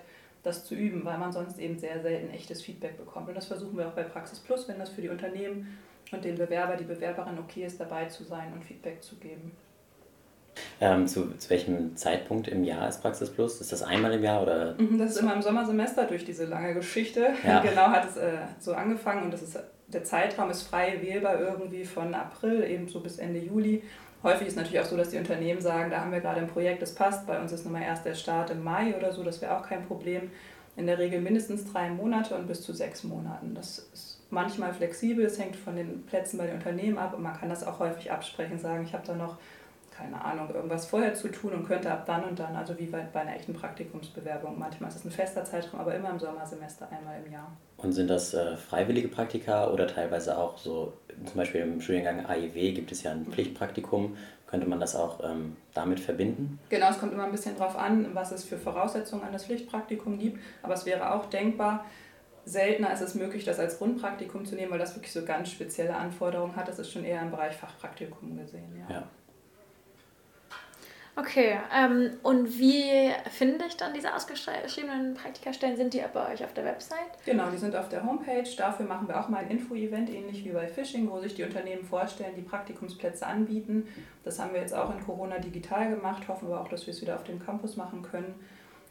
das 0.49 0.65
zu 0.65 0.75
üben, 0.75 1.05
weil 1.05 1.17
man 1.17 1.31
sonst 1.31 1.59
eben 1.59 1.79
sehr 1.79 2.01
selten 2.01 2.33
echtes 2.33 2.61
Feedback 2.61 2.97
bekommt. 2.97 3.29
Und 3.29 3.35
das 3.35 3.45
versuchen 3.45 3.77
wir 3.77 3.87
auch 3.87 3.93
bei 3.93 4.03
Praxis 4.03 4.39
Plus, 4.39 4.67
wenn 4.67 4.79
das 4.79 4.89
für 4.89 5.01
die 5.01 5.09
Unternehmen 5.09 5.77
und 6.11 6.25
den 6.25 6.35
Bewerber, 6.35 6.75
die 6.75 6.83
Bewerberin 6.83 7.37
okay 7.39 7.65
ist, 7.65 7.79
dabei 7.79 8.05
zu 8.05 8.23
sein 8.23 8.51
und 8.53 8.63
Feedback 8.63 9.01
zu 9.03 9.15
geben. 9.15 9.51
Ähm, 10.81 11.07
zu, 11.07 11.37
zu 11.37 11.49
welchem 11.49 11.95
Zeitpunkt 11.95 12.47
im 12.47 12.63
Jahr 12.63 12.87
ist 12.87 13.01
Praxis 13.01 13.29
Plus? 13.29 13.61
Ist 13.61 13.71
das 13.71 13.83
einmal 13.83 14.13
im 14.13 14.23
Jahr 14.23 14.41
oder? 14.41 14.75
Mhm, 14.77 14.97
das 14.97 15.11
ist 15.11 15.17
immer 15.17 15.33
im 15.33 15.41
Sommersemester 15.41 16.05
durch 16.05 16.25
diese 16.25 16.45
lange 16.45 16.73
Geschichte. 16.73 17.29
Ja. 17.45 17.59
Genau 17.69 17.87
hat 17.87 18.09
es 18.09 18.17
äh, 18.17 18.39
so 18.59 18.73
angefangen 18.73 19.23
und 19.23 19.31
das 19.31 19.41
ist, 19.41 19.59
der 19.87 20.03
Zeitraum 20.03 20.49
ist 20.49 20.63
frei 20.63 20.99
wählbar 21.01 21.39
irgendwie 21.39 21.85
von 21.85 22.13
April 22.13 22.63
eben 22.63 22.87
so 22.87 22.99
bis 23.01 23.17
Ende 23.17 23.39
Juli. 23.39 23.83
Häufig 24.21 24.48
ist 24.48 24.57
natürlich 24.57 24.81
auch 24.81 24.86
so, 24.86 24.98
dass 24.98 25.10
die 25.10 25.18
Unternehmen 25.18 25.62
sagen, 25.62 25.89
da 25.89 26.01
haben 26.01 26.12
wir 26.12 26.19
gerade 26.19 26.42
ein 26.42 26.48
Projekt, 26.48 26.81
das 26.81 26.94
passt. 26.94 27.25
Bei 27.25 27.39
uns 27.39 27.51
ist 27.51 27.63
nochmal 27.63 27.83
erst 27.83 28.06
der 28.06 28.16
Start 28.16 28.50
im 28.50 28.63
Mai 28.63 28.95
oder 28.98 29.13
so, 29.13 29.24
das 29.24 29.42
wäre 29.42 29.57
auch 29.57 29.68
kein 29.68 29.86
Problem. 29.86 30.31
In 30.75 30.88
der 30.88 30.98
Regel 30.98 31.21
mindestens 31.21 31.71
drei 31.71 31.89
Monate 31.89 32.36
und 32.36 32.48
bis 32.48 32.62
zu 32.62 32.74
sechs 32.74 33.04
Monaten. 33.04 33.56
Das 33.56 33.80
ist 33.94 34.21
manchmal 34.30 34.74
flexibel, 34.74 35.25
es 35.25 35.39
hängt 35.39 35.56
von 35.56 35.75
den 35.75 36.06
Plätzen 36.06 36.38
bei 36.38 36.48
den 36.48 36.56
Unternehmen 36.56 36.98
ab 36.98 37.13
und 37.16 37.24
man 37.24 37.38
kann 37.38 37.50
das 37.50 37.66
auch 37.66 37.80
häufig 37.80 38.12
absprechen, 38.12 38.60
sagen, 38.60 38.83
ich 38.83 38.94
habe 38.94 39.07
da 39.07 39.16
noch 39.16 39.38
keine 39.99 40.23
Ahnung, 40.23 40.49
irgendwas 40.53 40.85
vorher 40.85 41.13
zu 41.13 41.27
tun 41.29 41.53
und 41.53 41.67
könnte 41.67 41.91
ab 41.91 42.05
dann 42.05 42.23
und 42.23 42.39
dann, 42.39 42.55
also 42.55 42.77
wie 42.79 42.85
bei 42.85 43.07
einer 43.13 43.35
echten 43.35 43.53
Praktikumsbewerbung. 43.53 44.57
Manchmal 44.57 44.89
ist 44.89 44.97
es 44.97 45.05
ein 45.05 45.11
fester 45.11 45.43
Zeitraum, 45.43 45.81
aber 45.81 45.93
immer 45.93 46.09
im 46.09 46.19
Sommersemester 46.19 46.89
einmal 46.91 47.21
im 47.25 47.31
Jahr. 47.31 47.51
Und 47.77 47.91
sind 47.91 48.09
das 48.09 48.33
äh, 48.33 48.55
freiwillige 48.55 49.09
Praktika 49.09 49.69
oder 49.69 49.87
teilweise 49.87 50.37
auch 50.37 50.57
so, 50.57 50.93
zum 51.25 51.35
Beispiel 51.35 51.61
im 51.61 51.81
Studiengang 51.81 52.25
AIW 52.25 52.71
gibt 52.71 52.91
es 52.91 53.03
ja 53.03 53.11
ein 53.11 53.25
Pflichtpraktikum. 53.25 54.15
Könnte 54.47 54.67
man 54.67 54.79
das 54.79 54.95
auch 54.95 55.19
ähm, 55.23 55.57
damit 55.73 55.99
verbinden? 55.99 56.59
Genau, 56.69 56.89
es 56.89 56.99
kommt 56.99 57.13
immer 57.13 57.25
ein 57.25 57.31
bisschen 57.31 57.55
darauf 57.55 57.77
an, 57.77 58.15
was 58.15 58.31
es 58.31 58.43
für 58.43 58.57
Voraussetzungen 58.57 59.23
an 59.23 59.31
das 59.31 59.45
Pflichtpraktikum 59.45 60.17
gibt. 60.17 60.39
Aber 60.63 60.73
es 60.73 60.85
wäre 60.85 61.13
auch 61.13 61.27
denkbar, 61.27 61.85
seltener 62.45 62.91
ist 62.91 63.01
es 63.01 63.13
möglich, 63.15 63.45
das 63.45 63.59
als 63.59 63.77
Grundpraktikum 63.77 64.45
zu 64.45 64.55
nehmen, 64.55 64.71
weil 64.71 64.79
das 64.79 64.95
wirklich 64.95 65.11
so 65.11 65.23
ganz 65.23 65.51
spezielle 65.51 65.95
Anforderungen 65.95 66.55
hat. 66.55 66.67
Das 66.67 66.79
ist 66.79 66.91
schon 66.91 67.03
eher 67.03 67.21
im 67.21 67.29
Bereich 67.29 67.55
Fachpraktikum 67.55 68.37
gesehen. 68.37 68.75
Ja. 68.89 68.95
ja. 68.95 69.03
Okay, 71.19 71.57
ähm, 71.75 72.12
und 72.24 72.60
wie 72.60 73.12
finde 73.30 73.66
ich 73.66 73.75
dann 73.75 73.94
diese 73.94 74.16
ausgeschriebenen 74.16 75.16
Praktikastellen? 75.16 75.75
Sind 75.75 75.94
die 75.94 76.01
bei 76.13 76.31
euch 76.31 76.45
auf 76.45 76.54
der 76.54 76.63
Website? 76.63 77.10
Genau, 77.25 77.50
die 77.50 77.57
sind 77.57 77.75
auf 77.75 77.89
der 77.89 78.06
Homepage. 78.06 78.48
Dafür 78.56 78.86
machen 78.86 79.10
wir 79.10 79.19
auch 79.19 79.27
mal 79.27 79.39
ein 79.39 79.50
Info-Event, 79.50 80.10
ähnlich 80.10 80.45
wie 80.45 80.51
bei 80.51 80.68
Phishing, 80.68 81.10
wo 81.10 81.19
sich 81.19 81.36
die 81.36 81.44
Unternehmen 81.44 81.83
vorstellen, 81.83 82.36
die 82.38 82.42
Praktikumsplätze 82.42 83.27
anbieten. 83.27 83.86
Das 84.24 84.39
haben 84.39 84.54
wir 84.54 84.62
jetzt 84.62 84.74
auch 84.74 84.95
in 84.95 85.04
Corona 85.04 85.39
digital 85.39 85.89
gemacht, 85.89 86.25
hoffen 86.30 86.48
wir 86.48 86.62
auch, 86.62 86.69
dass 86.69 86.88
wir 86.88 86.94
es 86.94 87.01
wieder 87.01 87.16
auf 87.16 87.25
dem 87.25 87.44
Campus 87.44 87.75
machen 87.75 88.01
können. 88.01 88.36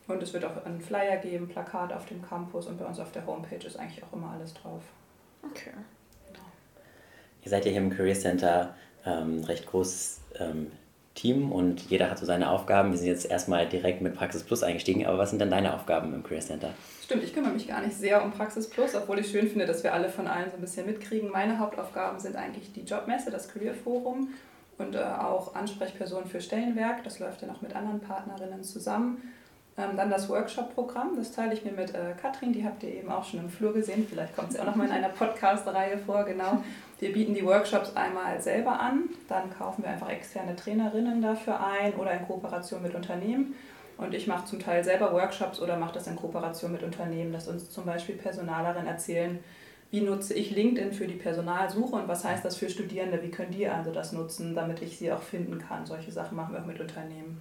Und 0.07 0.23
es 0.23 0.35
wird 0.35 0.45
auch 0.45 0.65
einen 0.67 0.83
Flyer 0.83 1.17
geben, 1.17 1.49
Plakat 1.49 1.95
auf 1.95 2.05
dem 2.07 2.21
Campus 2.21 2.67
und 2.67 2.79
bei 2.79 2.85
uns 2.85 3.01
auf 3.01 3.13
der 3.13 3.27
Homepage 3.27 3.67
ist 3.67 3.79
eigentlich 3.79 4.03
auch 4.05 4.13
immer 4.13 4.33
alles 4.33 4.53
drauf. 4.53 4.83
Okay. 5.43 5.71
Genau. 6.27 6.45
Ihr 7.43 7.51
seid 7.51 7.65
ja 7.65 7.71
hier 7.71 7.81
im 7.81 7.91
Career 7.91 8.15
Center 8.15 8.75
ähm, 9.07 9.45
recht 9.45 9.67
groß 9.67 10.21
ähm, 10.39 10.73
Team 11.19 11.50
und 11.50 11.91
jeder 11.91 12.11
hat 12.11 12.19
so 12.19 12.26
seine 12.26 12.50
Aufgaben. 12.50 12.93
Wir 12.93 12.99
sind 12.99 13.09
jetzt 13.09 13.29
erstmal 13.29 13.69
direkt 13.69 14.00
mit 14.00 14.15
Praxis 14.15 14.44
Plus 14.44 14.62
eingestiegen, 14.62 15.05
aber 15.05 15.19
was 15.19 15.31
sind 15.31 15.41
denn 15.41 15.50
deine 15.50 15.75
Aufgaben 15.75 16.15
im 16.15 16.23
Career 16.23 16.41
Center? 16.41 16.70
Stimmt, 17.03 17.25
ich 17.25 17.35
kümmere 17.35 17.53
mich 17.53 17.67
gar 17.67 17.81
nicht 17.81 17.97
sehr 17.97 18.23
um 18.25 18.31
Praxis 18.31 18.69
Plus, 18.69 18.94
obwohl 18.94 19.19
ich 19.19 19.29
schön 19.29 19.49
finde, 19.49 19.67
dass 19.67 19.82
wir 19.82 19.93
alle 19.93 20.09
von 20.09 20.29
allen 20.29 20.50
so 20.50 20.56
ein 20.56 20.61
bisschen 20.61 20.87
mitkriegen. 20.87 21.31
Meine 21.31 21.59
Hauptaufgaben 21.59 22.20
sind 22.20 22.37
eigentlich 22.37 22.73
die 22.73 22.82
Jobmesse, 22.82 23.31
das 23.31 23.49
Career 23.49 23.75
Forum 23.75 24.29
und 24.79 24.94
äh, 24.94 24.99
auch 24.99 25.55
Ansprechpersonen 25.55 26.29
für 26.29 26.41
Stellenwerk. 26.41 27.03
Das 27.03 27.19
läuft 27.19 27.43
ja 27.43 27.49
noch 27.49 27.62
mit 27.62 27.75
anderen 27.75 28.00
Partnerinnen 28.00 28.62
zusammen. 28.62 29.23
Ähm, 29.79 29.97
dann 29.97 30.11
das 30.11 30.29
Workshop-Programm, 30.29 31.15
das 31.17 31.31
teile 31.31 31.55
ich 31.55 31.65
mir 31.65 31.71
mit 31.71 31.95
äh, 31.95 32.15
Katrin, 32.21 32.53
die 32.53 32.65
habt 32.65 32.83
ihr 32.83 32.93
eben 32.93 33.11
auch 33.11 33.25
schon 33.25 33.39
im 33.39 33.49
Flur 33.49 33.73
gesehen. 33.73 34.05
Vielleicht 34.11 34.35
kommt 34.35 34.53
sie 34.53 34.59
auch 34.59 34.67
noch 34.67 34.75
mal 34.75 34.87
in 34.87 34.93
einer 34.93 35.11
Podcast-Reihe 35.11 35.99
vor, 35.99 36.25
genau. 36.25 36.65
Wir 36.99 37.13
bieten 37.13 37.33
die 37.33 37.47
Workshops 37.47 37.95
einmal 37.95 38.41
selber 38.41 38.81
an, 38.81 39.05
dann 39.29 39.57
kaufen 39.57 39.85
wir 39.85 39.91
einfach 39.91 40.11
externe 40.11 40.57
Trainerinnen 40.57 41.23
dafür 41.23 41.61
ein 41.65 41.94
oder 41.94 42.11
in 42.11 42.27
Kooperation 42.27 42.82
mit 42.82 42.97
Unternehmen. 42.97 43.55
Und 43.99 44.15
ich 44.15 44.27
mache 44.27 44.47
zum 44.47 44.58
Teil 44.58 44.82
selber 44.82 45.13
Workshops 45.13 45.61
oder 45.61 45.77
mache 45.77 45.94
das 45.94 46.08
in 46.08 46.17
Kooperation 46.17 46.73
mit 46.73 46.82
Unternehmen, 46.82 47.32
dass 47.32 47.47
uns 47.47 47.70
zum 47.70 47.85
Beispiel 47.85 48.17
Personalerinnen 48.17 48.89
erzählen, 48.89 49.39
wie 49.93 50.01
nutze 50.01 50.35
ich 50.35 50.51
LinkedIn 50.51 50.93
für 50.93 51.06
die 51.06 51.15
Personalsuche 51.15 51.94
und 51.94 52.08
was 52.08 52.25
heißt 52.25 52.44
das 52.44 52.56
für 52.56 52.69
Studierende, 52.69 53.23
wie 53.23 53.31
können 53.31 53.53
die 53.53 53.69
also 53.69 53.93
das 53.93 54.13
nutzen, 54.13 54.56
damit 54.56 54.82
ich 54.82 54.99
sie 54.99 55.13
auch 55.13 55.23
finden 55.23 55.58
kann. 55.61 55.87
Solche 55.87 56.11
Sachen 56.11 56.37
machen 56.37 56.53
wir 56.53 56.61
auch 56.61 56.67
mit 56.67 56.81
Unternehmen. 56.81 57.41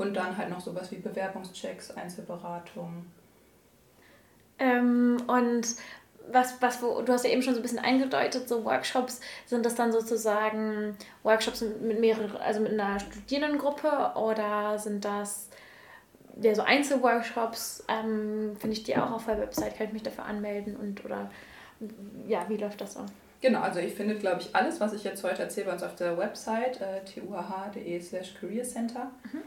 Und 0.00 0.14
dann 0.14 0.36
halt 0.36 0.48
noch 0.48 0.60
sowas 0.60 0.90
wie 0.90 0.96
Bewerbungschecks, 0.96 1.90
Einzelberatung. 1.90 3.04
Ähm, 4.58 5.18
und 5.26 5.66
was, 6.32 6.60
was, 6.62 6.82
wo, 6.82 7.02
du 7.02 7.12
hast 7.12 7.24
ja 7.24 7.30
eben 7.30 7.42
schon 7.42 7.54
so 7.54 7.60
ein 7.60 7.62
bisschen 7.62 7.78
eingedeutet, 7.78 8.48
so 8.48 8.64
Workshops, 8.64 9.20
sind 9.46 9.66
das 9.66 9.74
dann 9.74 9.92
sozusagen 9.92 10.96
Workshops 11.22 11.62
mit 11.82 12.00
mehreren, 12.00 12.34
also 12.38 12.60
mit 12.60 12.72
einer 12.72 12.98
Studierendengruppe 13.00 14.12
oder 14.14 14.78
sind 14.78 15.04
das 15.04 15.48
ja, 16.40 16.54
so 16.54 16.62
Einzelworkshops? 16.62 17.84
Ähm, 17.88 18.56
Finde 18.58 18.76
ich 18.76 18.84
die 18.84 18.96
auch 18.96 19.10
auf 19.10 19.26
der 19.26 19.38
Website, 19.38 19.76
kann 19.76 19.88
ich 19.88 19.92
mich 19.92 20.02
dafür 20.02 20.24
anmelden 20.24 20.76
und 20.76 21.04
oder 21.04 21.30
ja, 22.26 22.48
wie 22.48 22.56
läuft 22.56 22.80
das 22.80 22.94
so? 22.94 23.00
Genau, 23.42 23.60
also 23.60 23.80
ich 23.80 23.94
finde, 23.94 24.16
glaube 24.16 24.40
ich, 24.40 24.54
alles, 24.54 24.80
was 24.80 24.92
ich 24.92 25.04
jetzt 25.04 25.24
heute 25.24 25.42
erzähle, 25.42 25.66
bei 25.66 25.72
uns 25.72 25.82
auf 25.82 25.94
der 25.94 26.16
Website 26.16 26.80
äh, 26.80 27.00
tuah.de 27.04 28.00
slash 28.00 28.34
career 28.40 28.64
center. 28.64 29.10
Mhm. 29.32 29.40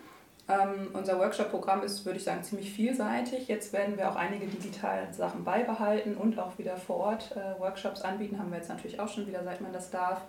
Ähm, 0.49 0.89
unser 0.91 1.19
Workshop-Programm 1.19 1.83
ist, 1.83 2.05
würde 2.05 2.17
ich 2.17 2.25
sagen, 2.25 2.43
ziemlich 2.43 2.71
vielseitig. 2.73 3.47
Jetzt 3.47 3.71
werden 3.71 3.97
wir 3.97 4.09
auch 4.09 4.17
einige 4.17 4.45
digitale 4.45 5.13
Sachen 5.13 5.45
beibehalten 5.45 6.17
und 6.17 6.37
auch 6.37 6.57
wieder 6.57 6.75
vor 6.75 6.97
Ort 6.97 7.35
äh, 7.35 7.59
Workshops 7.59 8.01
anbieten. 8.01 8.37
Haben 8.39 8.51
wir 8.51 8.57
jetzt 8.57 8.69
natürlich 8.69 8.99
auch 8.99 9.07
schon 9.07 9.25
wieder, 9.25 9.43
seit 9.43 9.61
man 9.61 9.71
das 9.71 9.89
darf. 9.89 10.21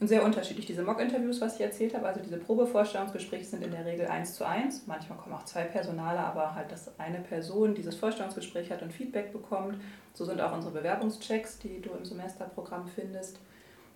Und 0.00 0.08
sehr 0.08 0.24
unterschiedlich. 0.24 0.66
Diese 0.66 0.82
Mock-Interviews, 0.82 1.40
was 1.40 1.54
ich 1.54 1.60
erzählt 1.60 1.94
habe, 1.94 2.06
also 2.06 2.20
diese 2.20 2.38
Probevorstellungsgespräche 2.38 3.44
sind 3.44 3.64
in 3.64 3.70
der 3.70 3.84
Regel 3.84 4.08
eins 4.08 4.34
zu 4.34 4.44
eins. 4.44 4.88
Manchmal 4.88 5.18
kommen 5.18 5.36
auch 5.36 5.44
zwei 5.44 5.62
Personale, 5.62 6.18
aber 6.18 6.56
halt, 6.56 6.72
dass 6.72 6.98
eine 6.98 7.20
Person 7.20 7.76
dieses 7.76 7.94
Vorstellungsgespräch 7.94 8.72
hat 8.72 8.82
und 8.82 8.92
Feedback 8.92 9.32
bekommt. 9.32 9.78
So 10.12 10.24
sind 10.24 10.40
auch 10.40 10.52
unsere 10.52 10.74
Bewerbungschecks, 10.74 11.60
die 11.60 11.80
du 11.80 11.90
im 11.90 12.04
Semesterprogramm 12.04 12.88
findest. 12.88 13.38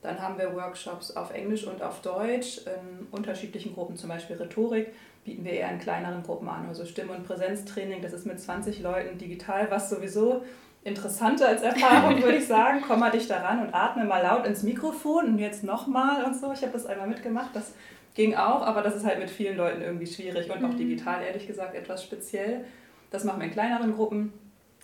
Dann 0.03 0.23
haben 0.23 0.39
wir 0.39 0.55
Workshops 0.55 1.17
auf 1.17 1.35
Englisch 1.35 1.67
und 1.67 1.83
auf 1.83 2.01
Deutsch 2.03 2.61
in 2.67 3.09
unterschiedlichen 3.11 3.75
Gruppen, 3.75 3.97
zum 3.97 4.09
Beispiel 4.09 4.37
Rhetorik 4.37 4.93
bieten 5.25 5.45
wir 5.45 5.53
eher 5.53 5.71
in 5.71 5.79
kleineren 5.79 6.23
Gruppen 6.23 6.49
an. 6.49 6.67
Also 6.69 6.85
Stimme- 6.85 7.13
und 7.13 7.25
Präsenztraining, 7.25 8.03
das 8.03 8.13
ist 8.13 8.27
mit 8.27 8.41
20 8.41 8.81
Leuten 8.81 9.19
digital, 9.19 9.71
was 9.71 9.91
sowieso 9.91 10.43
interessanter 10.85 11.49
als 11.49 11.63
Erfahrung, 11.63 12.23
würde 12.23 12.39
ich 12.39 12.47
sagen. 12.47 12.83
Komm 12.87 13.01
mal 13.01 13.11
dich 13.11 13.29
daran 13.29 13.61
und 13.61 13.75
atme 13.75 14.05
mal 14.05 14.23
laut 14.23 14.47
ins 14.47 14.63
Mikrofon 14.63 15.27
und 15.27 15.39
jetzt 15.39 15.65
nochmal 15.65 16.25
und 16.25 16.35
so. 16.35 16.53
Ich 16.53 16.63
habe 16.63 16.73
das 16.73 16.87
einmal 16.87 17.09
mitgemacht, 17.09 17.55
das 17.55 17.75
ging 18.15 18.35
auch, 18.35 18.63
aber 18.63 18.83
das 18.83 18.97
ist 18.97 19.07
halt 19.07 19.19
mit 19.19 19.31
vielen 19.31 19.57
Leuten 19.57 19.81
irgendwie 19.81 20.07
schwierig 20.07 20.51
und 20.51 20.65
auch 20.65 20.73
mhm. 20.73 20.77
digital, 20.77 21.23
ehrlich 21.23 21.47
gesagt, 21.47 21.75
etwas 21.75 22.03
speziell. 22.03 22.65
Das 23.11 23.25
machen 23.25 23.41
wir 23.41 23.47
in 23.47 23.53
kleineren 23.53 23.95
Gruppen. 23.95 24.33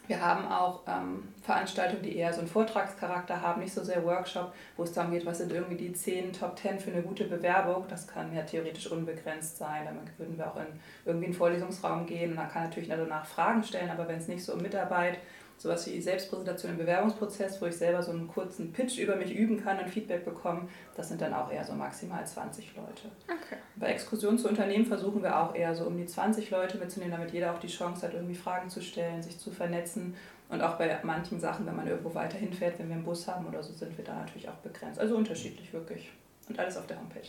Wir 0.06 0.20
haben 0.20 0.46
auch 0.46 0.82
ähm, 0.86 1.28
Veranstaltungen, 1.42 2.02
die 2.02 2.16
eher 2.16 2.32
so 2.32 2.40
einen 2.40 2.48
Vortragscharakter 2.48 3.40
haben, 3.40 3.62
nicht 3.62 3.72
so 3.72 3.82
sehr 3.82 4.04
Workshop, 4.04 4.52
wo 4.76 4.82
es 4.82 4.92
darum 4.92 5.12
geht, 5.12 5.24
was 5.24 5.38
sind 5.38 5.50
irgendwie 5.50 5.76
die 5.76 5.92
10 5.92 6.32
Top 6.34 6.58
10 6.58 6.78
für 6.78 6.92
eine 6.92 7.02
gute 7.02 7.24
Bewerbung. 7.24 7.86
Das 7.88 8.06
kann 8.06 8.34
ja 8.34 8.42
theoretisch 8.42 8.90
unbegrenzt 8.90 9.56
sein. 9.56 9.86
Dann 9.86 9.98
würden 10.18 10.36
wir 10.36 10.46
auch 10.46 10.56
in 10.56 10.66
irgendwie 11.06 11.26
einen 11.26 11.34
Vorlesungsraum 11.34 12.04
gehen 12.06 12.30
und 12.30 12.36
man 12.36 12.50
kann 12.50 12.64
natürlich 12.64 12.90
danach 12.90 13.24
Fragen 13.24 13.62
stellen, 13.62 13.90
aber 13.90 14.06
wenn 14.06 14.18
es 14.18 14.28
nicht 14.28 14.44
so 14.44 14.52
um 14.52 14.60
Mitarbeit 14.60 15.18
sowas 15.56 15.86
wie 15.86 16.00
Selbstpräsentation 16.00 16.72
im 16.72 16.78
Bewerbungsprozess, 16.78 17.60
wo 17.60 17.66
ich 17.66 17.76
selber 17.76 18.02
so 18.02 18.10
einen 18.10 18.28
kurzen 18.28 18.72
Pitch 18.72 18.98
über 18.98 19.16
mich 19.16 19.34
üben 19.34 19.62
kann 19.62 19.78
und 19.78 19.88
Feedback 19.88 20.24
bekommen, 20.24 20.68
das 20.96 21.08
sind 21.08 21.20
dann 21.20 21.32
auch 21.32 21.50
eher 21.50 21.64
so 21.64 21.72
maximal 21.72 22.26
20 22.26 22.76
Leute. 22.76 23.08
Okay. 23.24 23.60
Bei 23.76 23.88
Exkursionen 23.88 24.38
zu 24.38 24.48
Unternehmen 24.48 24.86
versuchen 24.86 25.22
wir 25.22 25.38
auch 25.38 25.54
eher 25.54 25.74
so 25.74 25.84
um 25.84 25.96
die 25.96 26.06
20 26.06 26.50
Leute 26.50 26.78
mitzunehmen, 26.78 27.12
damit 27.12 27.32
jeder 27.32 27.54
auch 27.54 27.58
die 27.58 27.68
Chance 27.68 28.06
hat, 28.06 28.14
irgendwie 28.14 28.34
Fragen 28.34 28.68
zu 28.68 28.82
stellen, 28.82 29.22
sich 29.22 29.38
zu 29.38 29.50
vernetzen. 29.50 30.14
Und 30.50 30.60
auch 30.60 30.76
bei 30.76 30.98
manchen 31.02 31.40
Sachen, 31.40 31.66
wenn 31.66 31.74
man 31.74 31.86
irgendwo 31.86 32.14
weiterhin 32.14 32.52
fährt, 32.52 32.78
wenn 32.78 32.88
wir 32.88 32.96
einen 32.96 33.04
Bus 33.04 33.26
haben 33.26 33.46
oder 33.46 33.62
so, 33.62 33.72
sind 33.72 33.96
wir 33.96 34.04
da 34.04 34.14
natürlich 34.14 34.48
auch 34.48 34.56
begrenzt. 34.56 35.00
Also 35.00 35.16
unterschiedlich 35.16 35.72
wirklich. 35.72 36.12
Und 36.48 36.58
alles 36.58 36.76
auf 36.76 36.86
der 36.86 36.98
Homepage. 36.98 37.28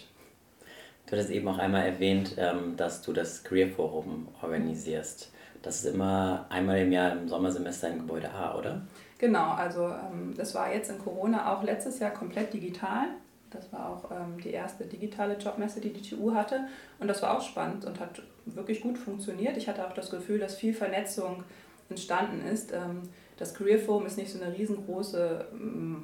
Du 1.06 1.12
hattest 1.12 1.30
eben 1.30 1.48
auch 1.48 1.58
einmal 1.58 1.86
erwähnt, 1.86 2.36
ähm, 2.38 2.76
dass 2.78 3.02
du 3.02 3.14
das 3.14 3.44
Career 3.44 3.70
Forum 3.70 4.28
organisierst. 4.42 5.32
Das 5.66 5.84
ist 5.84 5.96
immer 5.96 6.46
einmal 6.50 6.80
im 6.80 6.92
Jahr 6.92 7.14
im 7.14 7.28
Sommersemester 7.28 7.90
in 7.90 7.98
Gebäude 8.00 8.30
A, 8.32 8.56
oder? 8.56 8.82
Genau, 9.18 9.52
also 9.54 9.88
ähm, 9.88 10.34
das 10.38 10.54
war 10.54 10.72
jetzt 10.72 10.92
in 10.92 11.00
Corona 11.00 11.52
auch 11.52 11.64
letztes 11.64 11.98
Jahr 11.98 12.12
komplett 12.12 12.54
digital. 12.54 13.08
Das 13.50 13.74
war 13.74 13.90
auch 13.90 14.12
ähm, 14.12 14.40
die 14.44 14.52
erste 14.52 14.86
digitale 14.86 15.38
Jobmesse, 15.38 15.82
die 15.82 15.92
die 15.92 16.08
TU 16.08 16.36
hatte. 16.36 16.68
Und 17.00 17.08
das 17.08 17.24
war 17.24 17.36
auch 17.36 17.42
spannend 17.42 17.84
und 17.86 18.00
hat 18.00 18.22
wirklich 18.46 18.82
gut 18.82 18.98
funktioniert. 18.98 19.58
Ich 19.58 19.68
hatte 19.68 19.88
auch 19.88 19.94
das 19.94 20.12
Gefühl, 20.12 20.38
dass 20.38 20.56
viel 20.56 20.74
Vernetzung 20.74 21.44
entstanden 21.90 22.46
ist. 22.46 22.72
Ähm, 22.72 23.02
das 23.38 23.56
Career 23.56 23.80
Forum 23.80 24.06
ist 24.06 24.18
nicht 24.18 24.32
so 24.32 24.42
eine 24.42 24.56
riesengroße 24.56 25.46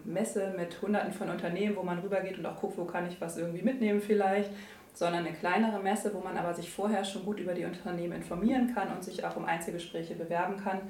Messe 0.04 0.54
mit 0.58 0.82
hunderten 0.82 1.14
von 1.14 1.30
Unternehmen, 1.30 1.76
wo 1.76 1.84
man 1.84 2.00
rübergeht 2.00 2.38
und 2.38 2.46
auch 2.46 2.60
guckt, 2.60 2.78
wo 2.78 2.86
kann 2.86 3.08
ich 3.08 3.22
was 3.22 3.38
irgendwie 3.38 3.62
mitnehmen 3.62 4.02
vielleicht, 4.02 4.50
sondern 4.94 5.26
eine 5.26 5.36
kleinere 5.36 5.80
Messe, 5.80 6.14
wo 6.14 6.20
man 6.20 6.38
aber 6.38 6.54
sich 6.54 6.72
vorher 6.72 7.04
schon 7.04 7.26
gut 7.26 7.40
über 7.40 7.54
die 7.54 7.66
Unternehmen 7.66 8.14
informieren 8.14 8.74
kann 8.74 8.92
und 8.92 9.04
sich 9.04 9.24
auch 9.26 9.36
um 9.36 9.46
Einzelgespräche 9.46 10.16
bewerben 10.16 10.58
kann. 10.58 10.82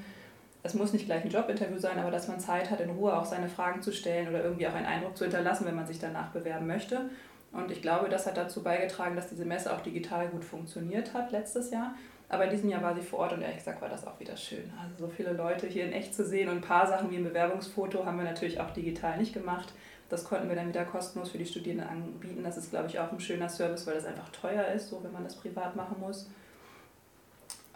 Es 0.64 0.74
muss 0.74 0.94
nicht 0.94 1.06
gleich 1.06 1.24
ein 1.24 1.32
Jobinterview 1.32 1.78
sein, 1.78 1.98
aber 1.98 2.12
dass 2.12 2.28
man 2.28 2.40
Zeit 2.40 2.70
hat, 2.70 2.82
in 2.82 2.92
Ruhe 2.92 3.18
auch 3.18 3.26
seine 3.26 3.50
Fragen 3.50 3.82
zu 3.82 3.92
stellen 3.92 4.30
oder 4.30 4.44
irgendwie 4.44 4.68
auch 4.68 4.74
einen 4.74 4.86
Eindruck 4.86 5.18
zu 5.18 5.24
hinterlassen, 5.24 5.66
wenn 5.66 5.76
man 5.76 5.88
sich 5.88 6.00
danach 6.00 6.30
bewerben 6.30 6.68
möchte. 6.68 7.10
Und 7.52 7.72
ich 7.72 7.82
glaube, 7.82 8.10
das 8.10 8.28
hat 8.28 8.38
dazu 8.38 8.64
beigetragen, 8.64 9.16
dass 9.16 9.28
diese 9.28 9.46
Messe 9.46 9.74
auch 9.74 9.82
digital 9.82 10.28
gut 10.28 10.46
funktioniert 10.46 11.14
hat 11.14 11.32
letztes 11.32 11.72
Jahr. 11.72 11.96
Aber 12.30 12.46
in 12.46 12.52
diesem 12.52 12.70
Jahr 12.70 12.82
war 12.82 12.96
sie 12.96 13.02
vor 13.02 13.20
Ort 13.20 13.34
und 13.34 13.42
ehrlich 13.42 13.58
gesagt 13.58 13.82
war 13.82 13.90
das 13.90 14.08
auch 14.08 14.18
wieder 14.20 14.38
schön. 14.38 14.72
Also 14.82 15.08
so 15.08 15.12
viele 15.12 15.34
Leute 15.34 15.68
hier 15.68 15.84
in 15.84 15.92
echt 15.92 16.16
zu 16.16 16.24
sehen 16.24 16.48
und 16.48 16.58
ein 16.58 16.62
paar 16.62 16.88
Sachen 16.88 17.12
wie 17.12 17.18
ein 17.18 17.26
Bewerbungsfoto 17.26 18.06
haben 18.06 18.18
wir 18.18 18.24
natürlich 18.24 18.62
auch 18.62 18.72
digital 18.72 19.18
nicht 19.18 19.34
gemacht. 19.34 19.74
Das 20.12 20.26
konnten 20.26 20.50
wir 20.50 20.58
dann 20.58 20.68
wieder 20.68 20.84
kostenlos 20.84 21.30
für 21.30 21.38
die 21.38 21.46
Studierenden 21.46 21.88
anbieten. 21.88 22.44
Das 22.44 22.58
ist, 22.58 22.72
glaube 22.72 22.90
ich, 22.90 23.00
auch 23.00 23.10
ein 23.12 23.20
schöner 23.22 23.48
Service, 23.48 23.88
weil 23.88 23.94
das 23.94 24.06
einfach 24.06 24.30
teuer 24.30 24.66
ist, 24.68 24.90
so 24.90 25.02
wenn 25.02 25.14
man 25.14 25.24
das 25.24 25.36
privat 25.36 25.74
machen 25.78 25.96
muss. 26.02 26.28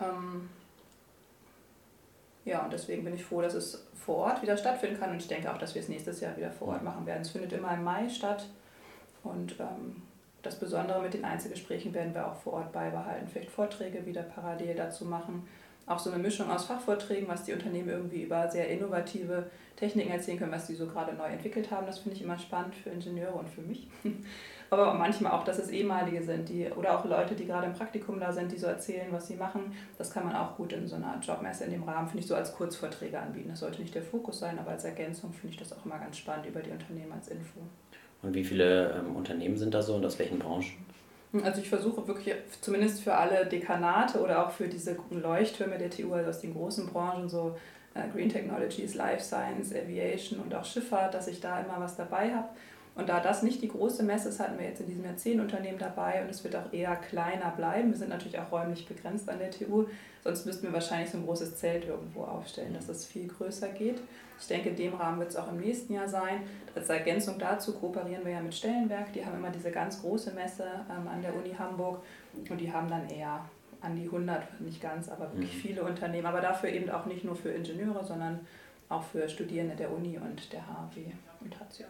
Ähm 0.02 0.50
ja, 2.44 2.64
und 2.64 2.74
deswegen 2.74 3.06
bin 3.06 3.16
ich 3.16 3.24
froh, 3.24 3.42
dass 3.42 3.54
es 3.54 3.88
vor 3.96 4.18
Ort 4.18 4.42
wieder 4.42 4.58
stattfinden 4.58 5.00
kann 5.00 5.12
und 5.12 5.18
ich 5.18 5.30
denke 5.30 5.50
auch, 5.50 5.58
dass 5.58 5.76
wir 5.76 5.82
es 5.82 5.88
nächstes 5.88 6.20
Jahr 6.20 6.36
wieder 6.36 6.52
vor 6.52 6.68
Ort 6.68 6.84
machen 6.84 7.06
werden. 7.06 7.22
Es 7.22 7.30
findet 7.30 7.54
immer 7.54 7.74
im 7.74 7.86
Mai 7.86 8.10
statt 8.10 8.50
und 9.24 9.58
ähm, 9.60 10.04
das 10.44 10.60
Besondere 10.60 11.02
mit 11.02 11.14
den 11.14 11.24
Einzelgesprächen 11.24 11.94
werden 11.94 12.14
wir 12.14 12.28
auch 12.28 12.36
vor 12.36 12.54
Ort 12.54 12.74
beibehalten. 12.74 13.30
Vielleicht 13.30 13.50
Vorträge 13.50 14.06
wieder 14.06 14.24
parallel 14.24 14.76
dazu 14.76 15.06
machen 15.06 15.48
auch 15.88 16.00
so 16.00 16.12
eine 16.12 16.22
Mischung 16.22 16.50
aus 16.50 16.66
Fachvorträgen, 16.66 17.28
was 17.28 17.44
die 17.44 17.54
Unternehmen 17.54 17.90
irgendwie 17.90 18.24
über 18.24 18.50
sehr 18.50 18.70
innovative 18.70 19.50
Techniken 19.76 20.12
erzählen 20.12 20.40
können, 20.40 20.52
was 20.52 20.68
die 20.68 20.76
so 20.76 20.88
gerade 20.88 21.14
neu 21.14 21.26
entwickelt 21.26 21.70
haben. 21.70 21.86
Das 21.86 22.00
finde 22.00 22.16
ich 22.18 22.24
immer 22.24 22.40
spannend 22.40 22.76
für 22.76 22.90
Ingenieure 22.90 23.34
und 23.34 23.50
für 23.50 23.62
mich. 23.62 23.88
Aber 24.72 24.96
manchmal 24.96 25.34
auch, 25.34 25.44
dass 25.44 25.60
es 25.60 25.70
ehemalige 25.70 26.24
sind, 26.24 26.50
die 26.50 26.68
oder 26.76 26.98
auch 26.98 27.06
Leute, 27.06 27.36
die 27.36 27.46
gerade 27.46 27.68
im 27.68 27.74
Praktikum 27.74 28.20
da 28.20 28.34
sind, 28.34 28.52
die 28.52 28.58
so 28.58 28.66
erzählen, 28.66 29.08
was 29.12 29.28
sie 29.28 29.36
machen. 29.36 29.76
Das 29.98 30.10
kann 30.10 30.26
man 30.26 30.36
auch 30.36 30.58
gut 30.58 30.74
in 30.74 30.88
so 30.88 30.96
einer 30.96 31.20
Jobmesse 31.22 31.66
in 31.66 31.72
dem 31.72 31.84
Rahmen, 31.84 32.08
finde 32.08 32.24
ich, 32.24 32.28
so 32.28 32.36
als 32.36 32.56
Kurzvorträge 32.56 33.20
anbieten. 33.20 33.50
Das 33.50 33.60
sollte 33.60 33.82
nicht 33.82 33.94
der 33.94 34.02
Fokus 34.02 34.40
sein, 34.40 34.58
aber 34.58 34.72
als 34.72 34.84
Ergänzung 34.84 35.32
finde 35.34 35.54
ich 35.54 35.60
das 35.60 35.72
auch 35.72 35.86
immer 35.86 36.00
ganz 36.00 36.18
spannend 36.18 36.48
über 36.48 36.62
die 36.62 36.72
Unternehmen 36.72 37.12
als 37.12 37.28
Info. 37.28 37.60
Und 38.24 38.34
wie 38.34 38.44
viele 38.44 38.92
ähm, 38.92 39.16
Unternehmen 39.16 39.56
sind 39.56 39.74
da 39.74 39.84
so 39.84 39.96
und 39.96 40.06
aus 40.06 40.18
welchen 40.18 40.40
Branchen? 40.40 40.74
Also 41.44 41.62
ich 41.62 41.70
versuche 41.70 42.08
wirklich, 42.08 42.36
zumindest 42.62 43.02
für 43.02 43.16
alle 43.16 43.46
Dekanate 43.46 44.20
oder 44.20 44.46
auch 44.46 44.52
für 44.52 44.68
diese 44.68 44.98
Leuchttürme 45.10 45.78
der 45.78 45.90
TU, 45.90 46.14
also 46.14 46.30
aus 46.30 46.42
den 46.42 46.54
großen 46.54 46.88
Branchen, 46.88 47.28
so 47.28 47.58
äh, 47.94 48.08
Green 48.14 48.30
Technologies, 48.30 48.96
Life 48.96 49.24
Science, 49.24 49.74
Aviation 49.74 50.40
und 50.40 50.54
auch 50.54 50.66
Schifffahrt, 50.66 51.14
dass 51.14 51.28
ich 51.28 51.40
da 51.40 51.60
immer 51.60 51.80
was 51.80 51.96
dabei 51.96 52.34
habe. 52.34 52.50
Und 52.96 53.10
da 53.10 53.20
das 53.20 53.44
nicht 53.44 53.62
die 53.62 53.68
große 53.68 54.04
Messe 54.04 54.30
ist, 54.30 54.40
hatten 54.40 54.58
wir 54.58 54.66
jetzt 54.66 54.80
in 54.80 54.88
diesem 54.88 55.04
Jahr 55.04 55.18
zehn 55.18 55.42
Unternehmen 55.42 55.78
dabei 55.78 56.24
und 56.24 56.30
es 56.30 56.44
wird 56.46 56.56
auch 56.56 56.72
eher 56.72 56.96
kleiner 56.96 57.52
bleiben. 57.52 57.92
Wir 57.92 57.98
sind 57.98 58.10
natürlich 58.10 58.40
auch 58.40 58.52
räumlich 58.54 58.88
begrenzt 58.88 59.30
an 59.30 59.40
der 59.40 59.52
TU, 59.52 59.86
sonst 60.24 60.46
müssten 60.46 60.64
wir 60.64 60.74
wahrscheinlich 60.74 61.10
so 61.10 61.18
ein 61.18 61.26
großes 61.26 61.58
Zelt 61.58 61.86
irgendwo 61.86 62.24
aufstellen, 62.24 62.74
dass 62.74 62.88
es 62.88 63.06
viel 63.06 63.28
größer 63.28 63.68
geht. 63.70 64.00
Ich 64.40 64.48
denke, 64.48 64.70
in 64.70 64.78
dem 64.78 64.94
Rahmen 64.94 65.20
wird 65.20 65.30
es 65.30 65.36
auch 65.36 65.50
im 65.52 65.60
nächsten 65.60 65.94
Jahr 65.94 66.08
sein. 66.08 66.44
Als 66.74 66.90
Ergänzung 66.90 67.38
dazu 67.38 67.74
kooperieren 67.74 68.24
wir 68.24 68.32
ja 68.32 68.42
mit 68.42 68.56
Stellenwerk. 68.56 69.12
Die 69.12 69.26
haben 69.26 69.36
immer 69.36 69.50
diese 69.50 69.72
ganz 69.72 70.02
große 70.02 70.32
Messe 70.32 70.64
ähm, 70.90 71.08
an 71.08 71.22
der 71.22 71.36
Uni 71.36 71.54
Hamburg 71.54 72.02
und 72.50 72.60
die 72.60 72.72
haben 72.72 72.90
dann 72.90 73.10
eher 73.10 73.42
an 73.82 73.96
die 73.96 74.06
100, 74.06 74.62
nicht 74.62 74.82
ganz, 74.82 75.10
aber 75.10 75.32
wirklich 75.34 75.54
mhm. 75.54 75.60
viele 75.60 75.84
Unternehmen. 75.84 76.26
Aber 76.26 76.42
dafür 76.42 76.70
eben 76.70 76.90
auch 76.90 77.06
nicht 77.06 77.26
nur 77.26 77.36
für 77.36 77.50
Ingenieure, 77.50 78.04
sondern 78.06 78.40
auch 78.88 79.04
für 79.04 79.28
Studierende 79.28 79.76
der 79.76 79.92
Uni 79.92 80.18
und 80.18 80.52
der 80.54 80.62
HW 80.62 81.02
und 81.42 81.56
HCO. 81.56 81.86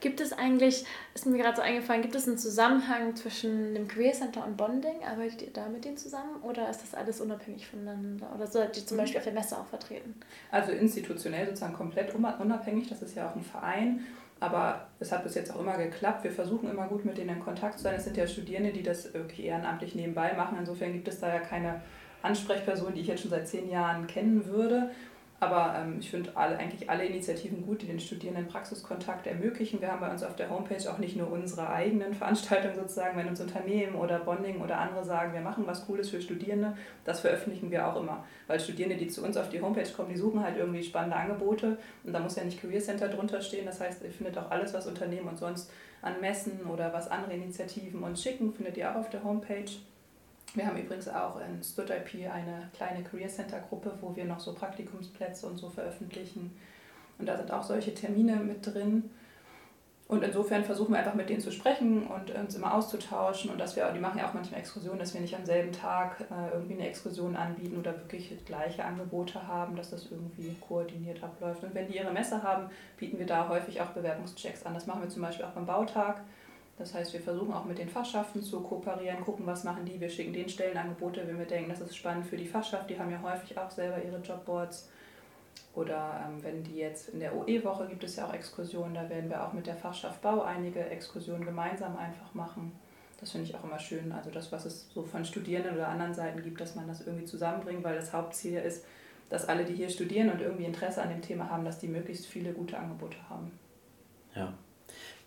Gibt 0.00 0.20
es 0.20 0.32
eigentlich, 0.32 0.84
ist 1.14 1.26
mir 1.26 1.38
gerade 1.38 1.56
so 1.56 1.62
eingefallen, 1.62 2.02
gibt 2.02 2.14
es 2.14 2.28
einen 2.28 2.36
Zusammenhang 2.36 3.16
zwischen 3.16 3.74
dem 3.74 3.88
Career 3.88 4.12
Center 4.12 4.44
und 4.44 4.56
Bonding? 4.56 5.02
Arbeitet 5.10 5.42
ihr 5.42 5.52
da 5.52 5.68
mit 5.68 5.84
denen 5.84 5.96
zusammen 5.96 6.42
oder 6.42 6.68
ist 6.68 6.82
das 6.82 6.94
alles 6.94 7.20
unabhängig 7.20 7.66
voneinander? 7.66 8.30
Oder 8.34 8.46
seid 8.46 8.76
ihr 8.76 8.86
zum 8.86 8.98
mhm. 8.98 9.00
Beispiel 9.00 9.18
auf 9.18 9.24
der 9.24 9.32
Messe 9.32 9.58
auch 9.58 9.66
vertreten? 9.66 10.14
Also 10.50 10.72
institutionell 10.72 11.46
sozusagen 11.46 11.72
komplett 11.72 12.14
unabhängig, 12.14 12.88
das 12.88 13.00
ist 13.00 13.16
ja 13.16 13.28
auch 13.28 13.36
ein 13.36 13.42
Verein. 13.42 14.04
Aber 14.38 14.88
es 15.00 15.12
hat 15.12 15.24
bis 15.24 15.34
jetzt 15.34 15.54
auch 15.54 15.60
immer 15.60 15.78
geklappt. 15.78 16.24
Wir 16.24 16.30
versuchen 16.30 16.68
immer 16.68 16.88
gut 16.88 17.06
mit 17.06 17.16
denen 17.16 17.36
in 17.36 17.40
Kontakt 17.40 17.78
zu 17.78 17.84
sein. 17.84 17.94
Es 17.94 18.04
sind 18.04 18.18
ja 18.18 18.26
Studierende, 18.26 18.70
die 18.70 18.82
das 18.82 19.14
wirklich 19.14 19.46
ehrenamtlich 19.46 19.94
nebenbei 19.94 20.34
machen. 20.34 20.58
Insofern 20.58 20.92
gibt 20.92 21.08
es 21.08 21.20
da 21.20 21.28
ja 21.28 21.40
keine 21.40 21.80
Ansprechperson, 22.20 22.94
die 22.94 23.00
ich 23.00 23.06
jetzt 23.06 23.22
schon 23.22 23.30
seit 23.30 23.48
zehn 23.48 23.70
Jahren 23.70 24.06
kennen 24.06 24.44
würde. 24.46 24.90
Aber 25.38 25.74
ähm, 25.78 25.98
ich 26.00 26.10
finde 26.10 26.30
alle, 26.34 26.56
eigentlich 26.56 26.88
alle 26.88 27.04
Initiativen 27.04 27.64
gut, 27.66 27.82
die 27.82 27.86
den 27.86 28.00
Studierenden 28.00 28.48
Praxiskontakt 28.48 29.26
ermöglichen. 29.26 29.80
Wir 29.82 29.92
haben 29.92 30.00
bei 30.00 30.10
uns 30.10 30.22
auf 30.22 30.34
der 30.34 30.48
Homepage 30.48 30.90
auch 30.90 30.96
nicht 30.96 31.16
nur 31.16 31.30
unsere 31.30 31.68
eigenen 31.68 32.14
Veranstaltungen 32.14 32.74
sozusagen, 32.74 33.18
wenn 33.18 33.28
uns 33.28 33.40
Unternehmen 33.40 33.96
oder 33.96 34.18
Bonding 34.20 34.62
oder 34.62 34.78
andere 34.78 35.04
sagen, 35.04 35.34
wir 35.34 35.42
machen 35.42 35.66
was 35.66 35.86
Cooles 35.86 36.08
für 36.08 36.22
Studierende, 36.22 36.74
das 37.04 37.20
veröffentlichen 37.20 37.70
wir 37.70 37.86
auch 37.86 38.00
immer. 38.00 38.24
Weil 38.46 38.60
Studierende, 38.60 38.96
die 38.96 39.08
zu 39.08 39.22
uns 39.22 39.36
auf 39.36 39.50
die 39.50 39.60
Homepage 39.60 39.90
kommen, 39.94 40.08
die 40.08 40.16
suchen 40.16 40.42
halt 40.42 40.56
irgendwie 40.56 40.82
spannende 40.82 41.16
Angebote 41.16 41.76
und 42.04 42.12
da 42.14 42.20
muss 42.20 42.36
ja 42.36 42.44
nicht 42.44 42.60
Career 42.60 42.80
Center 42.80 43.08
drunter 43.08 43.42
stehen. 43.42 43.66
Das 43.66 43.80
heißt, 43.80 44.02
ihr 44.04 44.10
findet 44.10 44.38
auch 44.38 44.50
alles, 44.50 44.72
was 44.72 44.86
Unternehmen 44.86 45.28
und 45.28 45.38
sonst 45.38 45.70
an 46.00 46.20
Messen 46.20 46.64
oder 46.64 46.92
was 46.94 47.10
andere 47.10 47.34
Initiativen 47.34 48.02
uns 48.02 48.22
schicken, 48.22 48.54
findet 48.54 48.78
ihr 48.78 48.90
auch 48.90 48.96
auf 48.96 49.10
der 49.10 49.22
Homepage. 49.22 49.70
Wir 50.56 50.66
haben 50.66 50.78
übrigens 50.78 51.06
auch 51.06 51.38
in 51.38 51.62
StudIP 51.62 52.30
eine 52.32 52.70
kleine 52.74 53.04
Career 53.04 53.28
Center 53.28 53.60
Gruppe, 53.60 53.92
wo 54.00 54.16
wir 54.16 54.24
noch 54.24 54.40
so 54.40 54.54
Praktikumsplätze 54.54 55.46
und 55.46 55.58
so 55.58 55.68
veröffentlichen. 55.68 56.50
Und 57.18 57.26
da 57.26 57.36
sind 57.36 57.52
auch 57.52 57.62
solche 57.62 57.94
Termine 57.94 58.36
mit 58.36 58.66
drin. 58.66 59.10
Und 60.08 60.22
insofern 60.22 60.64
versuchen 60.64 60.92
wir 60.92 61.00
einfach 61.00 61.14
mit 61.14 61.28
denen 61.28 61.40
zu 61.40 61.52
sprechen 61.52 62.06
und 62.06 62.30
uns 62.30 62.54
immer 62.54 62.72
auszutauschen 62.72 63.50
und 63.50 63.60
dass 63.60 63.76
wir, 63.76 63.90
die 63.92 63.98
machen 63.98 64.18
ja 64.18 64.28
auch 64.28 64.34
manchmal 64.34 64.60
Exkursionen, 64.60 65.00
dass 65.00 65.12
wir 65.12 65.20
nicht 65.20 65.34
am 65.34 65.44
selben 65.44 65.72
Tag 65.72 66.20
äh, 66.30 66.54
irgendwie 66.54 66.74
eine 66.74 66.88
Exkursion 66.88 67.34
anbieten 67.34 67.76
oder 67.76 67.92
wirklich 67.92 68.32
gleiche 68.46 68.84
Angebote 68.84 69.46
haben, 69.48 69.76
dass 69.76 69.90
das 69.90 70.10
irgendwie 70.10 70.54
koordiniert 70.66 71.22
abläuft. 71.22 71.64
Und 71.64 71.74
wenn 71.74 71.88
die 71.88 71.96
ihre 71.96 72.12
Messe 72.12 72.42
haben, 72.42 72.70
bieten 72.96 73.18
wir 73.18 73.26
da 73.26 73.48
häufig 73.48 73.80
auch 73.80 73.88
Bewerbungschecks 73.88 74.64
an. 74.64 74.74
Das 74.74 74.86
machen 74.86 75.02
wir 75.02 75.08
zum 75.08 75.22
Beispiel 75.22 75.44
auch 75.44 75.50
beim 75.50 75.66
Bautag 75.66 76.22
das 76.78 76.92
heißt, 76.92 77.14
wir 77.14 77.20
versuchen 77.20 77.52
auch 77.54 77.64
mit 77.64 77.78
den 77.78 77.88
Fachschaften 77.88 78.42
zu 78.42 78.60
kooperieren, 78.60 79.24
gucken, 79.24 79.46
was 79.46 79.64
machen 79.64 79.86
die. 79.86 79.98
Wir 79.98 80.10
schicken 80.10 80.34
den 80.34 80.48
Stellenangebote, 80.48 81.26
wenn 81.26 81.38
wir 81.38 81.46
denken, 81.46 81.70
das 81.70 81.80
ist 81.80 81.96
spannend 81.96 82.26
für 82.26 82.36
die 82.36 82.46
Fachschaft. 82.46 82.90
Die 82.90 82.98
haben 82.98 83.10
ja 83.10 83.22
häufig 83.22 83.56
auch 83.56 83.70
selber 83.70 84.02
ihre 84.02 84.18
Jobboards. 84.18 84.90
Oder 85.74 86.26
ähm, 86.26 86.42
wenn 86.42 86.62
die 86.62 86.76
jetzt 86.76 87.10
in 87.10 87.20
der 87.20 87.34
OE-Woche 87.34 87.86
gibt 87.88 88.04
es 88.04 88.16
ja 88.16 88.26
auch 88.26 88.34
Exkursionen, 88.34 88.94
da 88.94 89.08
werden 89.08 89.30
wir 89.30 89.42
auch 89.42 89.54
mit 89.54 89.66
der 89.66 89.76
Fachschaft 89.76 90.20
Bau 90.20 90.42
einige 90.42 90.84
Exkursionen 90.86 91.44
gemeinsam 91.44 91.96
einfach 91.96 92.34
machen. 92.34 92.72
Das 93.20 93.32
finde 93.32 93.46
ich 93.46 93.54
auch 93.54 93.64
immer 93.64 93.78
schön. 93.78 94.12
Also 94.12 94.30
das, 94.30 94.52
was 94.52 94.66
es 94.66 94.90
so 94.92 95.02
von 95.02 95.24
Studierenden 95.24 95.74
oder 95.74 95.88
anderen 95.88 96.12
Seiten 96.12 96.42
gibt, 96.42 96.60
dass 96.60 96.74
man 96.74 96.86
das 96.86 97.06
irgendwie 97.06 97.24
zusammenbringt, 97.24 97.84
weil 97.84 97.96
das 97.96 98.12
Hauptziel 98.12 98.58
ist, 98.58 98.84
dass 99.30 99.48
alle, 99.48 99.64
die 99.64 99.74
hier 99.74 99.88
studieren 99.88 100.30
und 100.30 100.42
irgendwie 100.42 100.64
Interesse 100.64 101.00
an 101.00 101.08
dem 101.08 101.22
Thema 101.22 101.48
haben, 101.48 101.64
dass 101.64 101.78
die 101.78 101.88
möglichst 101.88 102.26
viele 102.26 102.52
gute 102.52 102.78
Angebote 102.78 103.16
haben. 103.28 103.50
Ja. 104.34 104.52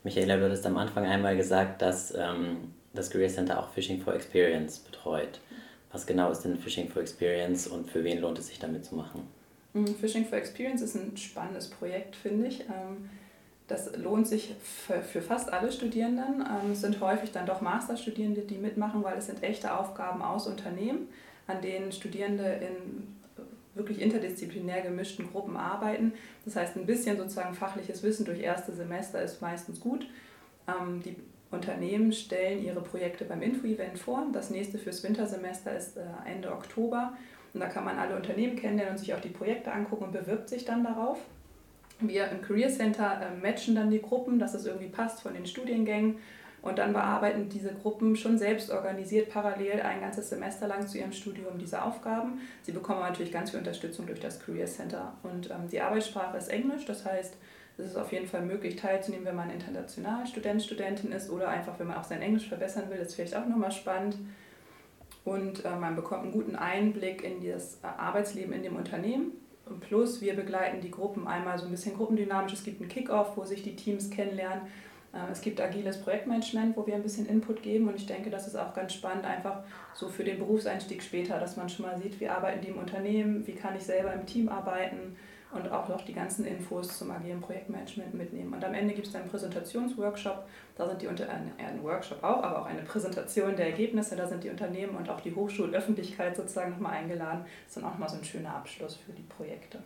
Michaela, 0.03 0.37
du 0.37 0.45
hattest 0.45 0.65
am 0.65 0.77
Anfang 0.77 1.05
einmal 1.05 1.35
gesagt, 1.35 1.81
dass 1.81 2.13
ähm, 2.15 2.73
das 2.93 3.09
Career 3.09 3.29
Center 3.29 3.59
auch 3.59 3.69
Fishing 3.69 4.01
for 4.01 4.13
Experience 4.13 4.79
betreut. 4.79 5.39
was 5.91 6.05
genau 6.05 6.31
ist 6.31 6.41
denn 6.41 6.57
Fishing 6.57 6.87
for 6.89 7.01
Experience 7.01 7.67
und 7.67 7.89
für 7.89 8.03
wen 8.03 8.21
lohnt 8.21 8.37
es 8.37 8.47
sich 8.47 8.59
damit 8.59 8.85
zu 8.85 8.95
machen? 8.95 9.27
Mhm, 9.73 9.95
Fishing 9.95 10.25
for 10.25 10.37
Experience 10.37 10.81
ist 10.81 10.95
ein 10.95 11.17
spannendes 11.17 11.69
Projekt, 11.69 12.15
finde 12.15 12.47
ich. 12.47 12.61
Ähm, 12.61 13.09
das 13.67 13.95
lohnt 13.97 14.27
sich 14.27 14.55
für, 14.63 15.01
für 15.01 15.21
fast 15.21 15.53
alle 15.53 15.71
Studierenden. 15.71 16.41
Ähm, 16.41 16.71
es 16.71 16.81
sind 16.81 16.99
häufig 17.01 17.31
dann 17.31 17.45
doch 17.45 17.61
Masterstudierende, 17.61 18.41
die 18.41 18.57
mitmachen, 18.57 19.03
weil 19.03 19.17
es 19.17 19.27
sind 19.27 19.43
echte 19.43 19.77
Aufgaben 19.77 20.21
aus 20.21 20.47
Unternehmen, 20.47 21.07
an 21.47 21.61
denen 21.61 21.91
Studierende 21.91 22.45
in 22.45 23.18
wirklich 23.79 24.01
interdisziplinär 24.01 24.81
gemischten 24.81 25.31
Gruppen 25.31 25.57
arbeiten. 25.57 26.13
Das 26.45 26.55
heißt, 26.55 26.75
ein 26.77 26.85
bisschen 26.85 27.17
sozusagen 27.17 27.55
fachliches 27.55 28.03
Wissen 28.03 28.25
durch 28.25 28.39
erste 28.39 28.73
Semester 28.73 29.21
ist 29.21 29.41
meistens 29.41 29.79
gut. 29.79 30.07
Ähm, 30.67 31.01
die 31.03 31.15
Unternehmen 31.51 32.11
stellen 32.13 32.63
ihre 32.63 32.81
Projekte 32.81 33.25
beim 33.25 33.41
Info-Event 33.41 33.97
vor. 33.97 34.27
Das 34.31 34.51
nächste 34.51 34.77
fürs 34.77 35.03
Wintersemester 35.03 35.75
ist 35.75 35.97
äh, 35.97 36.01
Ende 36.25 36.51
Oktober. 36.51 37.13
Und 37.53 37.61
da 37.61 37.67
kann 37.67 37.83
man 37.83 37.97
alle 37.97 38.15
Unternehmen 38.15 38.55
kennenlernen 38.55 38.93
und 38.93 38.99
sich 38.99 39.13
auch 39.15 39.19
die 39.19 39.29
Projekte 39.29 39.71
angucken 39.71 40.05
und 40.05 40.11
bewirbt 40.11 40.49
sich 40.49 40.65
dann 40.65 40.83
darauf. 40.83 41.17
Wir 41.99 42.29
im 42.29 42.41
Career 42.41 42.69
Center 42.69 43.19
äh, 43.21 43.35
matchen 43.41 43.75
dann 43.75 43.89
die 43.89 44.01
Gruppen, 44.01 44.37
dass 44.39 44.53
es 44.53 44.65
irgendwie 44.65 44.87
passt 44.87 45.21
von 45.21 45.33
den 45.33 45.45
Studiengängen. 45.45 46.17
Und 46.61 46.77
dann 46.77 46.93
bearbeiten 46.93 47.49
diese 47.49 47.73
Gruppen 47.73 48.15
schon 48.15 48.37
selbst 48.37 48.69
organisiert 48.69 49.29
parallel 49.29 49.81
ein 49.81 50.01
ganzes 50.01 50.29
Semester 50.29 50.67
lang 50.67 50.87
zu 50.87 50.97
ihrem 50.97 51.11
Studium 51.11 51.57
diese 51.57 51.81
Aufgaben. 51.81 52.41
Sie 52.63 52.71
bekommen 52.71 52.99
natürlich 52.99 53.31
ganz 53.31 53.51
viel 53.51 53.59
Unterstützung 53.59 54.07
durch 54.07 54.19
das 54.19 54.39
Career 54.39 54.65
Center. 54.65 55.13
Und 55.23 55.49
ähm, 55.49 55.69
die 55.71 55.79
Arbeitssprache 55.79 56.37
ist 56.37 56.49
Englisch, 56.49 56.85
das 56.85 57.05
heißt, 57.05 57.35
es 57.77 57.85
ist 57.85 57.95
auf 57.95 58.11
jeden 58.11 58.27
Fall 58.27 58.41
möglich 58.41 58.75
teilzunehmen, 58.75 59.25
wenn 59.25 59.37
man 59.37 59.49
international 59.49 60.27
Student, 60.27 60.61
Studentin 60.61 61.13
ist 61.13 61.29
oder 61.29 61.47
einfach, 61.47 61.79
wenn 61.79 61.87
man 61.87 61.97
auch 61.97 62.03
sein 62.03 62.21
Englisch 62.21 62.49
verbessern 62.49 62.89
will. 62.89 62.97
Das 62.97 63.09
ist 63.09 63.15
vielleicht 63.15 63.35
auch 63.35 63.45
nochmal 63.45 63.71
spannend. 63.71 64.17
Und 65.23 65.63
äh, 65.63 65.75
man 65.75 65.95
bekommt 65.95 66.23
einen 66.23 66.31
guten 66.33 66.57
Einblick 66.57 67.23
in 67.23 67.45
das 67.47 67.79
Arbeitsleben 67.83 68.53
in 68.53 68.63
dem 68.63 68.75
Unternehmen 68.75 69.31
Plus 69.79 70.21
wir 70.21 70.35
begleiten 70.35 70.81
die 70.81 70.91
Gruppen 70.91 71.27
einmal 71.27 71.57
so 71.57 71.65
ein 71.65 71.71
bisschen 71.71 71.95
gruppendynamisch. 71.95 72.53
Es 72.53 72.63
gibt 72.63 72.81
einen 72.81 72.89
Kickoff, 72.89 73.37
wo 73.37 73.43
sich 73.43 73.63
die 73.63 73.75
Teams 73.75 74.09
kennenlernen. 74.09 74.63
Äh, 75.13 75.31
es 75.31 75.41
gibt 75.41 75.59
agiles 75.61 76.01
Projektmanagement, 76.01 76.75
wo 76.77 76.85
wir 76.85 76.95
ein 76.95 77.03
bisschen 77.03 77.25
Input 77.27 77.61
geben 77.61 77.87
und 77.87 77.95
ich 77.95 78.05
denke, 78.05 78.29
das 78.29 78.47
ist 78.47 78.55
auch 78.55 78.73
ganz 78.73 78.93
spannend, 78.93 79.25
einfach 79.25 79.63
so 79.93 80.07
für 80.07 80.23
den 80.23 80.39
Berufseinstieg 80.39 81.01
später, 81.03 81.39
dass 81.39 81.57
man 81.57 81.69
schon 81.69 81.85
mal 81.85 81.97
sieht, 81.97 82.19
wie 82.19 82.29
arbeiten 82.29 82.61
die 82.61 82.69
im 82.69 82.77
Unternehmen, 82.77 83.45
wie 83.47 83.55
kann 83.55 83.75
ich 83.75 83.83
selber 83.83 84.13
im 84.13 84.25
Team 84.25 84.49
arbeiten, 84.49 85.15
und 85.51 85.71
auch 85.71 85.89
noch 85.89 86.01
die 86.01 86.13
ganzen 86.13 86.45
Infos 86.45 86.97
zum 86.97 87.09
agilen 87.11 87.41
Projektmanagement 87.41 88.13
mitnehmen. 88.13 88.53
Und 88.53 88.63
am 88.63 88.73
Ende 88.73 88.93
gibt 88.93 89.07
es 89.07 89.15
einen 89.15 89.29
Präsentationsworkshop. 89.29 90.47
Da 90.75 90.87
sind 90.87 91.01
die 91.01 91.07
unter 91.07 91.27
äh, 91.27 91.63
ein 91.63 91.83
Workshop 91.83 92.23
auch, 92.23 92.43
aber 92.43 92.61
auch 92.61 92.65
eine 92.65 92.83
Präsentation 92.83 93.55
der 93.55 93.67
Ergebnisse. 93.67 94.15
Da 94.15 94.27
sind 94.27 94.43
die 94.43 94.49
Unternehmen 94.49 94.95
und 94.95 95.09
auch 95.09 95.21
die 95.21 95.33
Hochschulöffentlichkeit 95.33 96.35
sozusagen 96.35 96.71
nochmal 96.71 96.93
eingeladen. 96.93 97.45
Das 97.65 97.69
ist 97.69 97.77
dann 97.77 97.85
auch 97.85 97.93
nochmal 97.93 98.09
so 98.09 98.17
ein 98.17 98.23
schöner 98.23 98.55
Abschluss 98.55 98.95
für 98.95 99.11
die 99.11 99.23
Projekte. 99.23 99.79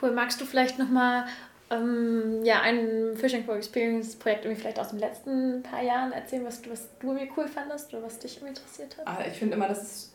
Cool. 0.00 0.12
Magst 0.12 0.40
du 0.40 0.46
vielleicht 0.46 0.78
nochmal 0.78 1.26
ähm, 1.70 2.44
ja, 2.44 2.60
ein 2.60 3.16
Fishing 3.16 3.44
for 3.44 3.56
Experience 3.56 4.16
Projekt 4.16 4.44
irgendwie 4.44 4.60
vielleicht 4.60 4.78
aus 4.78 4.90
den 4.90 4.98
letzten 4.98 5.62
paar 5.62 5.82
Jahren 5.82 6.12
erzählen, 6.12 6.44
was 6.44 6.62
du, 6.62 6.70
was 6.70 6.88
du 6.98 7.08
irgendwie 7.08 7.30
cool 7.36 7.48
fandest 7.48 7.92
oder 7.92 8.02
was 8.02 8.18
dich 8.18 8.40
interessiert 8.40 8.96
hat? 8.98 9.06
Ah, 9.06 9.18
ich 9.26 9.38
finde 9.38 9.56
immer, 9.56 9.68
das 9.68 9.82
ist 9.82 10.14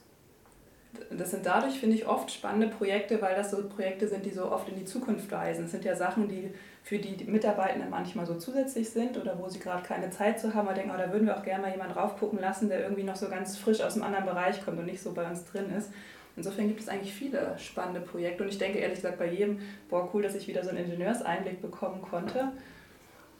das 1.11 1.31
sind 1.31 1.45
dadurch, 1.45 1.79
finde 1.79 1.95
ich, 1.95 2.07
oft 2.07 2.31
spannende 2.31 2.67
Projekte, 2.67 3.21
weil 3.21 3.35
das 3.35 3.51
so 3.51 3.67
Projekte 3.67 4.07
sind, 4.07 4.25
die 4.25 4.31
so 4.31 4.51
oft 4.51 4.67
in 4.69 4.75
die 4.75 4.85
Zukunft 4.85 5.31
weisen. 5.31 5.65
Es 5.65 5.71
sind 5.71 5.85
ja 5.85 5.95
Sachen, 5.95 6.27
die 6.27 6.51
für 6.83 6.97
die 6.97 7.23
Mitarbeitenden 7.25 7.89
manchmal 7.89 8.25
so 8.25 8.35
zusätzlich 8.35 8.89
sind 8.89 9.17
oder 9.17 9.37
wo 9.37 9.47
sie 9.49 9.59
gerade 9.59 9.83
keine 9.83 10.09
Zeit 10.09 10.39
zu 10.39 10.53
haben, 10.53 10.67
aber 10.67 10.75
denken, 10.75 10.91
oh, 10.93 10.97
da 10.97 11.11
würden 11.11 11.27
wir 11.27 11.37
auch 11.37 11.43
gerne 11.43 11.61
mal 11.61 11.71
jemanden 11.71 11.93
raufgucken 11.93 12.39
lassen, 12.39 12.69
der 12.69 12.81
irgendwie 12.81 13.03
noch 13.03 13.15
so 13.15 13.29
ganz 13.29 13.57
frisch 13.57 13.81
aus 13.81 13.93
einem 13.93 14.03
anderen 14.03 14.25
Bereich 14.25 14.63
kommt 14.65 14.79
und 14.79 14.85
nicht 14.85 15.01
so 15.01 15.11
bei 15.13 15.27
uns 15.29 15.45
drin 15.45 15.71
ist. 15.77 15.91
Insofern 16.39 16.69
gibt 16.69 16.79
es 16.79 16.87
eigentlich 16.87 17.13
viele 17.13 17.53
spannende 17.57 17.99
Projekte 17.99 18.43
und 18.43 18.49
ich 18.49 18.57
denke 18.57 18.79
ehrlich 18.79 18.99
gesagt 18.99 19.19
bei 19.19 19.29
jedem, 19.29 19.59
boah, 19.89 20.09
cool, 20.13 20.23
dass 20.23 20.35
ich 20.35 20.47
wieder 20.47 20.63
so 20.63 20.69
einen 20.69 20.85
Ingenieurseinblick 20.85 21.61
bekommen 21.61 22.01
konnte. 22.01 22.53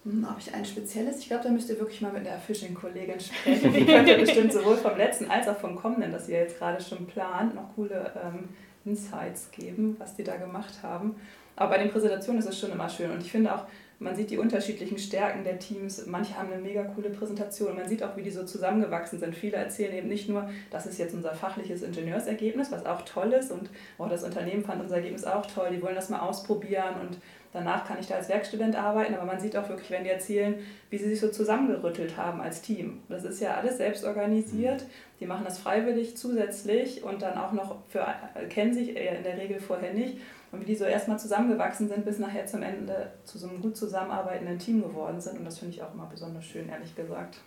Hm, 0.04 0.28
ob 0.30 0.38
ich 0.38 0.54
ein 0.54 0.66
spezielles? 0.66 1.20
Ich 1.20 1.28
glaube, 1.28 1.46
da 1.46 1.50
müsst 1.50 1.70
ihr 1.70 1.80
wirklich 1.80 2.02
mal 2.02 2.12
mit 2.12 2.26
der 2.26 2.38
Phishing-Kollegin 2.38 3.18
sprechen. 3.22 3.72
Die 3.72 3.86
könnte 3.86 4.18
bestimmt 4.20 4.52
sowohl 4.52 4.76
vom 4.76 4.98
letzten 4.98 5.32
als 5.32 5.48
auch 5.48 5.58
vom 5.58 5.78
kommenden, 5.78 6.12
das 6.12 6.28
ihr 6.28 6.40
jetzt 6.40 6.58
gerade 6.58 6.84
schon 6.84 7.08
plant, 7.08 7.56
noch 7.56 7.74
coole 7.74 8.12
ähm, 8.22 8.50
Insights 8.84 9.50
geben, 9.52 9.96
was 9.98 10.18
die 10.18 10.26
da 10.26 10.36
gemacht 10.36 10.84
haben. 10.84 11.16
Aber 11.56 11.72
bei 11.72 11.78
den 11.78 11.90
Präsentationen 11.90 12.42
ist 12.42 12.50
es 12.50 12.60
schon 12.60 12.74
immer 12.74 12.90
schön 12.90 13.12
und 13.12 13.22
ich 13.22 13.32
finde 13.32 13.56
auch, 13.56 13.64
man 14.00 14.16
sieht 14.16 14.32
die 14.32 14.38
unterschiedlichen 14.38 14.98
Stärken 14.98 15.44
der 15.44 15.60
Teams. 15.60 16.06
Manche 16.06 16.38
haben 16.38 16.52
eine 16.52 16.62
mega 16.62 16.84
coole 16.84 17.10
Präsentation. 17.10 17.76
Man 17.76 17.88
sieht 17.88 18.02
auch, 18.02 18.16
wie 18.16 18.24
die 18.24 18.32
so 18.32 18.46
zusammengewachsen 18.46 19.20
sind. 19.20 19.36
Viele 19.36 19.58
erzählen 19.58 19.94
eben 19.94 20.08
nicht 20.08 20.30
nur, 20.30 20.50
das 20.72 20.86
ist 20.86 20.98
jetzt 20.98 21.14
unser 21.14 21.34
fachliches 21.34 21.84
Ingenieursergebnis, 21.84 22.72
was 22.72 22.86
auch 22.86 23.02
toll 23.02 23.34
ist 23.34 23.52
und 23.52 23.70
oh, 23.98 24.08
das 24.08 24.24
Unternehmen 24.24 24.64
fand 24.64 24.82
unser 24.82 24.96
Ergebnis 24.96 25.26
auch 25.26 25.46
toll. 25.46 25.70
Die 25.72 25.82
wollen 25.82 25.96
das 25.96 26.10
mal 26.10 26.20
ausprobieren 26.20 26.96
und 27.02 27.18
Danach 27.52 27.88
kann 27.88 27.98
ich 28.00 28.06
da 28.06 28.16
als 28.16 28.30
Werkstudent 28.30 28.76
arbeiten, 28.76 29.16
aber 29.16 29.26
man 29.26 29.40
sieht 29.40 29.58
auch 29.58 29.68
wirklich, 29.70 29.90
wenn 29.90 30.04
die 30.04 30.12
erzählen, 30.12 30.56
wie 30.92 31.00
sie 31.00 31.10
sich 31.10 31.20
so 31.20 31.30
zusammengerüttelt 31.30 32.16
haben 32.16 32.42
als 32.42 32.62
Team. 32.62 33.02
Das 33.10 33.24
ist 33.24 33.42
ja 33.42 33.56
alles 33.56 33.78
selbst 33.78 34.06
organisiert. 34.06 34.86
Die 35.20 35.26
machen 35.26 35.46
das 35.46 35.58
freiwillig 35.58 36.16
zusätzlich 36.16 37.04
und 37.04 37.24
dann 37.24 37.38
auch 37.40 37.52
noch 37.52 37.78
für, 37.88 38.06
kennen 38.50 38.74
sich 38.74 38.90
in 38.90 39.24
der 39.24 39.38
Regel 39.38 39.60
vorher 39.60 39.94
nicht. 39.94 40.18
Und 40.52 40.62
wie 40.62 40.66
die 40.66 40.76
so 40.76 40.86
erstmal 40.86 41.20
zusammengewachsen 41.20 41.88
sind, 41.88 42.06
bis 42.06 42.18
nachher 42.18 42.46
zum 42.46 42.64
Ende 42.64 43.12
zu 43.24 43.38
so 43.38 43.48
einem 43.48 43.62
gut 43.62 43.78
zusammenarbeitenden 43.78 44.58
Team 44.58 44.82
geworden 44.82 45.22
sind. 45.22 45.40
Und 45.40 45.46
das 45.46 45.60
finde 45.60 45.76
ich 45.76 45.84
auch 45.84 45.94
immer 45.94 46.08
besonders 46.08 46.46
schön, 46.46 46.70
ehrlich 46.70 46.96
gesagt. 46.96 47.40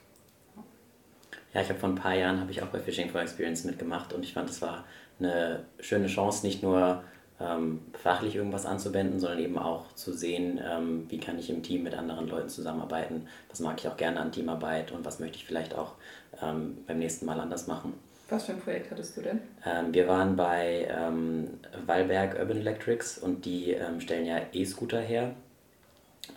Ja, 1.52 1.60
ich 1.60 1.68
habe 1.68 1.78
vor 1.78 1.90
ein 1.90 1.96
paar 1.96 2.14
Jahren 2.14 2.48
ich 2.48 2.62
auch 2.62 2.68
bei 2.68 2.78
Fishing 2.78 3.10
for 3.10 3.20
Experience 3.20 3.64
mitgemacht 3.64 4.12
und 4.12 4.24
ich 4.24 4.32
fand, 4.32 4.48
das 4.48 4.62
war 4.62 4.84
eine 5.18 5.64
schöne 5.80 6.06
Chance, 6.06 6.46
nicht 6.46 6.62
nur 6.62 7.02
ähm, 7.40 7.80
fachlich 7.92 8.36
irgendwas 8.36 8.66
anzuwenden, 8.66 9.20
sondern 9.20 9.40
eben 9.40 9.58
auch 9.58 9.92
zu 9.94 10.12
sehen, 10.12 10.60
ähm, 10.64 11.06
wie 11.08 11.18
kann 11.18 11.38
ich 11.38 11.50
im 11.50 11.62
Team 11.62 11.82
mit 11.82 11.94
anderen 11.94 12.28
Leuten 12.28 12.48
zusammenarbeiten, 12.48 13.26
was 13.50 13.60
mag 13.60 13.78
ich 13.80 13.88
auch 13.88 13.96
gerne 13.96 14.20
an 14.20 14.32
Teamarbeit 14.32 14.92
und 14.92 15.04
was 15.04 15.20
möchte 15.20 15.36
ich 15.36 15.44
vielleicht 15.44 15.74
auch 15.74 15.96
ähm, 16.40 16.78
beim 16.86 16.98
nächsten 16.98 17.26
Mal 17.26 17.40
anders 17.40 17.66
machen. 17.66 17.94
Was 18.32 18.44
für 18.44 18.52
ein 18.52 18.60
Projekt 18.60 18.90
hattest 18.90 19.14
du 19.14 19.20
denn? 19.20 19.40
Ähm, 19.66 19.92
wir 19.92 20.08
waren 20.08 20.36
bei 20.36 20.88
ähm, 20.90 21.60
Wallberg 21.84 22.38
Urban 22.38 22.56
Electrics 22.56 23.18
und 23.18 23.44
die 23.44 23.72
ähm, 23.72 24.00
stellen 24.00 24.24
ja 24.24 24.40
E-Scooter 24.54 25.00
her, 25.00 25.34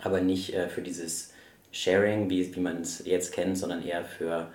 aber 0.02 0.20
nicht 0.20 0.52
äh, 0.52 0.68
für 0.68 0.82
dieses 0.82 1.32
Sharing, 1.72 2.28
wie, 2.28 2.54
wie 2.54 2.60
man 2.60 2.82
es 2.82 3.06
jetzt 3.06 3.32
kennt, 3.32 3.56
sondern 3.56 3.82
eher 3.82 4.04
für 4.04 4.48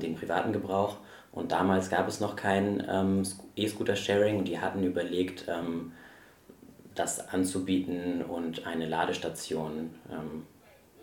den 0.00 0.14
privaten 0.14 0.52
Gebrauch. 0.52 0.98
Und 1.32 1.50
damals 1.50 1.90
gab 1.90 2.06
es 2.06 2.20
noch 2.20 2.36
kein 2.36 2.86
ähm, 2.88 3.24
E-Scooter-Sharing 3.56 4.38
und 4.38 4.44
die 4.46 4.60
hatten 4.60 4.84
überlegt, 4.84 5.46
ähm, 5.48 5.90
das 6.94 7.28
anzubieten 7.28 8.22
und 8.22 8.66
eine 8.68 8.86
Ladestation, 8.86 9.90
ähm, 10.12 10.46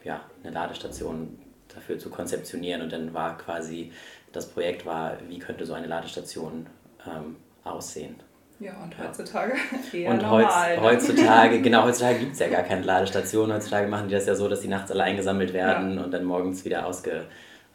ja, 0.05 0.21
eine 0.41 0.53
Ladestation 0.53 1.37
dafür 1.67 1.99
zu 1.99 2.09
konzeptionieren. 2.09 2.81
Und 2.81 2.93
dann 2.93 3.13
war 3.13 3.37
quasi, 3.37 3.91
das 4.31 4.47
Projekt 4.47 4.85
war, 4.85 5.17
wie 5.27 5.39
könnte 5.39 5.65
so 5.65 5.73
eine 5.73 5.87
Ladestation 5.87 6.67
ähm, 7.05 7.37
aussehen. 7.63 8.15
Ja, 8.59 8.73
und 8.83 8.97
heutzutage 8.97 9.53
eher 9.93 10.11
Und 10.11 10.21
normal, 10.21 10.75
ne? 10.75 10.81
heutzutage, 10.81 11.61
genau, 11.63 11.83
heutzutage 11.83 12.19
gibt 12.19 12.33
es 12.33 12.39
ja 12.39 12.47
gar 12.47 12.61
keine 12.61 12.83
Ladestation. 12.83 13.51
Heutzutage 13.51 13.87
machen 13.87 14.07
die 14.07 14.13
das 14.13 14.27
ja 14.27 14.35
so, 14.35 14.47
dass 14.47 14.61
die 14.61 14.67
nachts 14.67 14.91
alle 14.91 15.03
eingesammelt 15.03 15.51
werden 15.51 15.97
ja. 15.97 16.03
und 16.03 16.11
dann 16.11 16.23
morgens 16.23 16.63
wieder 16.63 16.85
ausge, 16.85 17.25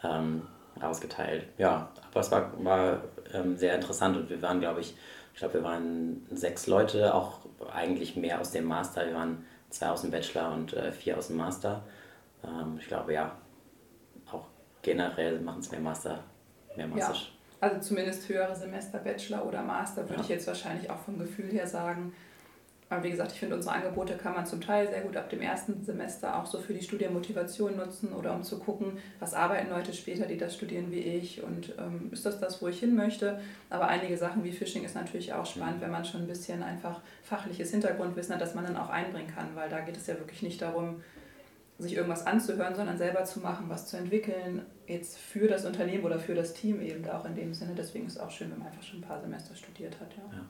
ähm, 0.04 0.42
ausgeteilt. 0.80 1.46
Ja, 1.58 1.90
aber 2.10 2.20
es 2.20 2.30
war, 2.30 2.52
war 2.64 3.00
ähm, 3.34 3.56
sehr 3.56 3.74
interessant 3.74 4.16
und 4.16 4.30
wir 4.30 4.40
waren, 4.42 4.60
glaube 4.60 4.80
ich, 4.80 4.96
ich 5.34 5.40
glaube, 5.40 5.54
wir 5.54 5.64
waren 5.64 6.24
sechs 6.30 6.66
Leute, 6.66 7.14
auch 7.14 7.40
eigentlich 7.74 8.16
mehr 8.16 8.40
aus 8.40 8.52
dem 8.52 8.64
Master. 8.64 9.06
Wir 9.06 9.14
waren 9.14 9.44
zwei 9.70 9.88
aus 9.88 10.02
dem 10.02 10.10
Bachelor 10.10 10.52
und 10.52 10.72
äh, 10.72 10.92
vier 10.92 11.18
aus 11.18 11.26
dem 11.26 11.36
Master. 11.36 11.82
Ähm, 12.44 12.78
ich 12.78 12.86
glaube, 12.86 13.12
ja, 13.12 13.36
auch 14.30 14.46
generell 14.82 15.40
machen 15.40 15.60
es 15.60 15.70
mehr 15.70 15.80
Master, 15.80 16.20
mehr 16.76 16.86
Master. 16.86 17.14
Ja, 17.14 17.20
also 17.60 17.80
zumindest 17.80 18.28
höhere 18.28 18.54
Semester, 18.54 18.98
Bachelor 18.98 19.46
oder 19.46 19.62
Master, 19.62 20.02
würde 20.02 20.16
ja. 20.16 20.20
ich 20.20 20.28
jetzt 20.28 20.46
wahrscheinlich 20.46 20.90
auch 20.90 20.98
vom 20.98 21.18
Gefühl 21.18 21.50
her 21.50 21.66
sagen. 21.66 22.12
Aber 22.88 23.02
wie 23.02 23.10
gesagt, 23.10 23.32
ich 23.32 23.40
finde, 23.40 23.56
unsere 23.56 23.74
Angebote 23.74 24.14
kann 24.14 24.34
man 24.34 24.46
zum 24.46 24.60
Teil 24.60 24.86
sehr 24.86 25.00
gut 25.00 25.16
ab 25.16 25.28
dem 25.28 25.40
ersten 25.40 25.82
Semester 25.84 26.36
auch 26.36 26.46
so 26.46 26.60
für 26.60 26.72
die 26.72 26.82
Studienmotivation 26.82 27.76
nutzen 27.76 28.12
oder 28.12 28.32
um 28.32 28.44
zu 28.44 28.60
gucken, 28.60 28.98
was 29.18 29.34
arbeiten 29.34 29.70
Leute 29.70 29.92
später, 29.92 30.26
die 30.26 30.38
das 30.38 30.54
studieren 30.54 30.92
wie 30.92 31.00
ich 31.00 31.42
und 31.42 31.74
ähm, 31.78 32.10
ist 32.12 32.24
das 32.24 32.38
das, 32.38 32.62
wo 32.62 32.68
ich 32.68 32.78
hin 32.78 32.94
möchte. 32.94 33.40
Aber 33.70 33.88
einige 33.88 34.16
Sachen 34.16 34.44
wie 34.44 34.52
Phishing 34.52 34.84
ist 34.84 34.94
natürlich 34.94 35.32
auch 35.32 35.46
spannend, 35.46 35.80
wenn 35.80 35.90
man 35.90 36.04
schon 36.04 36.22
ein 36.22 36.26
bisschen 36.28 36.62
einfach 36.62 37.00
fachliches 37.24 37.72
Hintergrundwissen 37.72 38.34
hat, 38.34 38.40
das 38.40 38.54
man 38.54 38.64
dann 38.64 38.76
auch 38.76 38.90
einbringen 38.90 39.34
kann, 39.34 39.48
weil 39.54 39.68
da 39.68 39.80
geht 39.80 39.96
es 39.96 40.06
ja 40.06 40.16
wirklich 40.18 40.42
nicht 40.42 40.62
darum, 40.62 41.02
sich 41.78 41.94
irgendwas 41.94 42.26
anzuhören, 42.26 42.74
sondern 42.74 42.96
selber 42.96 43.24
zu 43.24 43.40
machen, 43.40 43.66
was 43.68 43.86
zu 43.86 43.96
entwickeln, 43.96 44.64
jetzt 44.86 45.18
für 45.18 45.46
das 45.46 45.64
Unternehmen 45.66 46.04
oder 46.04 46.18
für 46.18 46.34
das 46.34 46.54
Team 46.54 46.80
eben 46.80 47.08
auch 47.08 47.24
in 47.24 47.34
dem 47.34 47.52
Sinne. 47.52 47.74
Deswegen 47.76 48.06
ist 48.06 48.16
es 48.16 48.20
auch 48.20 48.30
schön, 48.30 48.50
wenn 48.50 48.58
man 48.58 48.68
einfach 48.68 48.82
schon 48.82 49.00
ein 49.00 49.02
paar 49.02 49.20
Semester 49.20 49.54
studiert 49.54 50.00
hat. 50.00 50.14
ja. 50.16 50.38
ja. 50.38 50.44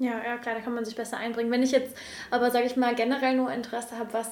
Ja, 0.00 0.20
ja, 0.24 0.38
klar, 0.38 0.56
da 0.56 0.60
kann 0.60 0.74
man 0.74 0.84
sich 0.84 0.96
besser 0.96 1.18
einbringen. 1.18 1.52
Wenn 1.52 1.62
ich 1.62 1.70
jetzt 1.70 1.96
aber, 2.28 2.50
sage 2.50 2.66
ich 2.66 2.76
mal, 2.76 2.96
generell 2.96 3.36
nur 3.36 3.52
Interesse 3.52 3.96
habe, 3.96 4.12
was 4.12 4.28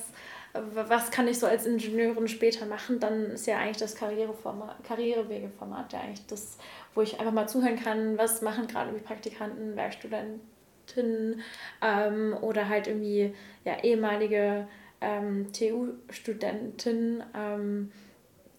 was 0.55 1.11
kann 1.11 1.29
ich 1.29 1.39
so 1.39 1.47
als 1.47 1.67
Ingenieurin 1.67 2.29
später 2.29 2.67
machen, 2.67 3.01
dann 3.01 3.31
ist 3.31 3.47
ja 3.47 3.59
eigentlich 3.59 3.79
das 3.79 3.95
Karriereformat, 3.95 4.85
Karrierewegeformat 4.85 5.93
ja 5.93 6.01
eigentlich 6.01 6.27
das, 6.27 6.59
wo 6.95 7.01
ich 7.01 7.19
einfach 7.19 7.33
mal 7.33 7.49
zuhören 7.49 7.83
kann, 7.83 8.19
was 8.19 8.43
machen 8.43 8.67
gerade 8.67 8.91
irgendwie 8.91 9.05
Praktikanten, 9.05 9.77
Werkstudenten 9.77 11.43
ähm, 11.81 12.37
oder 12.43 12.69
halt 12.69 12.87
irgendwie 12.87 13.35
ja, 13.65 13.83
ehemalige 13.83 14.69
ähm, 15.03 15.53
TU-Studenten. 15.53 17.23
Ähm, 17.35 17.93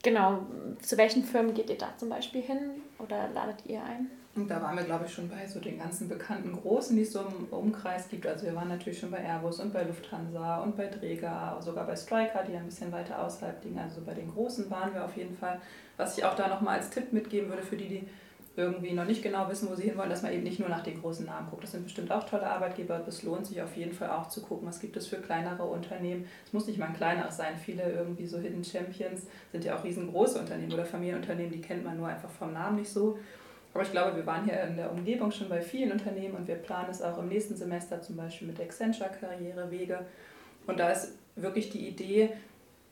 genau, 0.03 0.45
zu 0.81 0.97
welchen 0.97 1.23
Firmen 1.23 1.53
geht 1.53 1.69
ihr 1.69 1.77
da 1.77 1.89
zum 1.97 2.09
Beispiel 2.09 2.41
hin 2.41 2.81
oder 2.99 3.29
ladet 3.33 3.65
ihr 3.65 3.83
ein? 3.83 4.09
Und 4.35 4.49
da 4.49 4.59
waren 4.63 4.75
wir, 4.75 4.83
glaube 4.83 5.05
ich, 5.05 5.13
schon 5.13 5.29
bei 5.29 5.45
so 5.45 5.59
den 5.59 5.77
ganzen 5.77 6.09
bekannten 6.09 6.53
Großen, 6.53 6.95
die 6.95 7.03
es 7.03 7.13
so 7.13 7.19
im 7.19 7.45
Umkreis 7.51 8.09
gibt. 8.09 8.25
Also 8.25 8.47
wir 8.47 8.55
waren 8.55 8.67
natürlich 8.67 8.99
schon 8.99 9.11
bei 9.11 9.19
Airbus 9.19 9.59
und 9.59 9.71
bei 9.71 9.83
Lufthansa 9.83 10.57
und 10.63 10.75
bei 10.75 10.87
Dräger, 10.87 11.59
sogar 11.61 11.85
bei 11.85 11.95
Striker, 11.95 12.43
die 12.43 12.55
ein 12.55 12.65
bisschen 12.65 12.91
weiter 12.91 13.23
außerhalb 13.23 13.63
liegen. 13.63 13.77
Also 13.77 14.01
bei 14.01 14.15
den 14.15 14.31
Großen 14.31 14.71
waren 14.71 14.91
wir 14.93 15.05
auf 15.05 15.15
jeden 15.15 15.37
Fall. 15.37 15.61
Was 15.97 16.17
ich 16.17 16.25
auch 16.25 16.35
da 16.35 16.47
nochmal 16.47 16.79
als 16.79 16.89
Tipp 16.89 17.13
mitgeben 17.13 17.49
würde 17.49 17.61
für 17.61 17.77
die, 17.77 17.87
die 17.87 18.07
irgendwie 18.55 18.93
noch 18.93 19.05
nicht 19.05 19.23
genau 19.23 19.49
wissen, 19.49 19.67
wo 19.69 19.75
sie 19.75 19.83
hinwollen, 19.83 20.11
dass 20.11 20.21
man 20.21 20.31
eben 20.31 20.43
nicht 20.43 20.59
nur 20.59 20.69
nach 20.69 20.83
den 20.83 21.01
großen 21.01 21.25
Namen 21.25 21.49
guckt. 21.49 21.63
Das 21.63 21.71
sind 21.71 21.83
bestimmt 21.83 22.11
auch 22.11 22.23
tolle 22.23 22.45
Arbeitgeber. 22.45 23.03
Es 23.07 23.23
lohnt 23.23 23.47
sich 23.47 23.61
auf 23.61 23.75
jeden 23.75 23.93
Fall 23.93 24.11
auch 24.11 24.29
zu 24.29 24.41
gucken, 24.41 24.67
was 24.67 24.79
gibt 24.79 24.95
es 24.95 25.07
für 25.07 25.17
kleinere 25.17 25.63
Unternehmen. 25.63 26.27
Es 26.45 26.53
muss 26.53 26.67
nicht 26.67 26.77
mal 26.77 26.87
ein 26.87 26.95
kleineres 26.95 27.37
sein. 27.37 27.57
Viele 27.57 27.91
irgendwie 27.91 28.27
so 28.27 28.37
Hidden 28.37 28.63
Champions 28.63 29.25
sind 29.51 29.65
ja 29.65 29.75
auch 29.75 29.83
riesengroße 29.83 30.37
Unternehmen 30.37 30.71
oder 30.71 30.85
Familienunternehmen, 30.85 31.51
die 31.51 31.61
kennt 31.61 31.83
man 31.83 31.97
nur 31.97 32.07
einfach 32.07 32.29
vom 32.29 32.53
Namen 32.53 32.75
nicht 32.77 32.91
so. 32.91 33.17
Aber 33.73 33.81
ich 33.81 33.91
glaube, 33.91 34.15
wir 34.15 34.25
waren 34.27 34.45
hier 34.45 34.61
in 34.61 34.77
der 34.77 34.91
Umgebung 34.91 35.31
schon 35.31 35.49
bei 35.49 35.59
vielen 35.59 35.91
Unternehmen 35.91 36.35
und 36.35 36.47
wir 36.47 36.55
planen 36.55 36.91
es 36.91 37.01
auch 37.01 37.17
im 37.17 37.29
nächsten 37.29 37.55
Semester 37.55 38.01
zum 38.03 38.15
Beispiel 38.17 38.47
mit 38.47 38.61
Accenture 38.61 39.09
Karrierewege. 39.19 40.05
Und 40.67 40.79
da 40.79 40.91
ist 40.91 41.13
wirklich 41.35 41.71
die 41.71 41.87
Idee, 41.87 42.29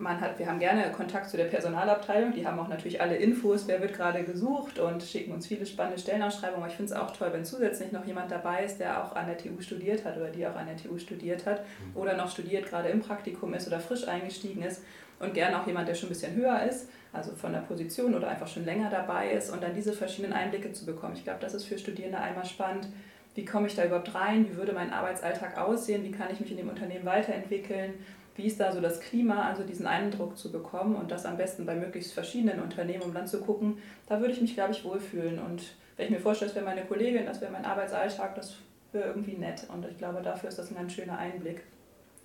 man 0.02 0.20
hat, 0.20 0.40
wir 0.40 0.48
haben 0.48 0.60
gerne 0.60 0.92
Kontakt 0.92 1.30
zu 1.30 1.38
der 1.38 1.46
Personalabteilung, 1.46 2.34
die 2.34 2.46
haben 2.46 2.60
auch 2.60 2.68
natürlich 2.68 3.02
alle 3.02 3.16
Infos, 3.16 3.68
wer 3.68 3.82
wird 3.82 3.94
gerade 3.94 4.24
gesucht 4.24 4.80
und 4.80 5.04
schicken 5.04 5.32
uns 5.32 5.48
viele 5.48 5.66
spannende 5.66 6.00
Stellenausschreibungen. 6.00 6.64
Aber 6.64 6.72
ich 6.72 6.78
finde 6.78 6.94
es 6.94 7.00
auch 7.00 7.12
toll, 7.12 7.30
wenn 7.32 7.46
zusätzlich 7.46 7.92
noch 7.92 8.06
jemand 8.06 8.32
dabei 8.32 8.64
ist, 8.66 8.80
der 8.80 9.04
auch 9.04 9.16
an 9.16 9.28
der 9.28 9.38
TU 9.38 9.62
studiert 9.62 10.04
hat 10.04 10.18
oder 10.18 10.30
die 10.30 10.46
auch 10.46 10.56
an 10.56 10.66
der 10.66 10.78
TU 10.78 10.98
studiert 10.98 11.46
hat 11.46 11.62
mhm. 11.62 12.02
oder 12.02 12.18
noch 12.18 12.30
studiert, 12.30 12.68
gerade 12.68 12.90
im 12.90 13.00
Praktikum 13.00 13.54
ist 13.54 13.68
oder 13.68 13.80
frisch 13.80 14.08
eingestiegen 14.08 14.64
ist 14.64 14.82
und 15.20 15.34
gerne 15.34 15.62
auch 15.62 15.68
jemand, 15.68 15.88
der 15.88 15.96
schon 15.96 16.10
ein 16.10 16.14
bisschen 16.14 16.36
höher 16.36 16.64
ist 16.64 16.88
also 17.14 17.36
von 17.36 17.52
der 17.54 17.60
Position 17.60 18.16
oder 18.16 18.30
einfach 18.30 18.48
schon 18.48 18.66
länger 18.66 18.90
dabei 18.90 19.32
ist 19.32 19.50
und 19.50 19.62
dann 19.62 19.74
diese 19.74 19.94
verschiedenen 19.94 20.34
Einblicke 20.34 20.72
zu 20.72 20.86
bekommen. 20.86 21.14
Ich 21.16 21.24
glaube, 21.24 21.40
das 21.42 21.54
ist 21.54 21.66
für 21.66 21.78
Studierende 21.78 22.20
einmal 22.20 22.46
spannend. 22.46 22.88
Wie 23.36 23.46
komme 23.46 23.68
ich 23.68 23.76
da 23.76 23.86
überhaupt 23.86 24.14
rein? 24.14 24.50
Wie 24.50 24.56
würde 24.56 24.74
mein 24.74 24.92
Arbeitsalltag 24.92 25.58
aussehen? 25.58 26.04
Wie 26.04 26.12
kann 26.12 26.28
ich 26.32 26.40
mich 26.40 26.52
in 26.52 26.58
dem 26.58 26.70
Unternehmen 26.70 27.06
weiterentwickeln? 27.06 27.94
Wie 28.36 28.46
ist 28.46 28.60
da 28.60 28.72
so 28.72 28.80
das 28.80 29.00
Klima? 29.00 29.48
Also 29.48 29.64
diesen 29.64 29.88
Eindruck 29.88 30.38
zu 30.38 30.52
bekommen 30.52 30.96
und 30.96 31.12
das 31.12 31.26
am 31.26 31.38
besten 31.38 31.66
bei 31.66 31.76
möglichst 31.76 32.14
verschiedenen 32.14 32.62
Unternehmen, 32.62 33.04
um 33.04 33.14
dann 33.14 33.28
zu 33.28 33.42
gucken, 33.42 33.78
da 34.08 34.20
würde 34.20 34.34
ich 34.34 34.42
mich, 34.42 34.54
glaube 34.54 34.72
ich, 34.72 34.84
wohlfühlen. 34.84 35.40
Und 35.40 35.64
wenn 35.98 36.06
ich 36.06 36.12
mir 36.12 36.20
vorstelle, 36.20 36.50
das 36.50 36.56
wäre 36.56 36.66
meine 36.66 36.86
Kollegin, 36.86 37.26
das 37.26 37.42
wäre 37.42 37.52
mein 37.52 37.66
Arbeitsalltag, 37.66 38.36
das 38.36 38.56
wäre 38.92 39.10
irgendwie 39.10 39.38
nett. 39.38 39.66
Und 39.74 39.86
ich 39.86 39.98
glaube, 39.98 40.22
dafür 40.22 40.50
ist 40.50 40.60
das 40.60 40.72
ein 40.72 40.76
ganz 40.76 40.94
schöner 40.94 41.18
Einblick. 41.18 41.64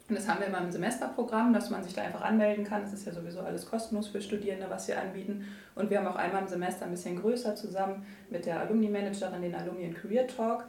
Und 0.09 0.17
das 0.17 0.29
haben 0.29 0.39
wir 0.39 0.47
immer 0.47 0.61
im 0.61 0.71
Semesterprogramm, 0.71 1.53
dass 1.53 1.71
man 1.71 1.83
sich 1.83 1.93
da 1.93 2.03
einfach 2.03 2.21
anmelden 2.21 2.65
kann. 2.65 2.83
Das 2.83 2.93
ist 2.93 3.07
ja 3.07 3.13
sowieso 3.13 3.41
alles 3.41 3.69
kostenlos 3.69 4.07
für 4.07 4.21
Studierende, 4.21 4.71
was 4.71 4.87
wir 4.87 5.01
anbieten. 5.01 5.49
Und 5.75 5.91
wir 5.91 5.99
haben 5.99 6.07
auch 6.07 6.17
einmal 6.17 6.43
im 6.43 6.49
Semester 6.49 6.85
ein 6.85 6.93
bisschen 6.93 7.21
größer 7.21 7.57
zusammen 7.57 8.07
mit 8.31 8.47
der 8.47 8.61
Alumni-Managerin 8.61 9.43
den 9.43 9.55
Alumni 9.57 9.91
Career 9.91 10.29
Talk. 10.29 10.67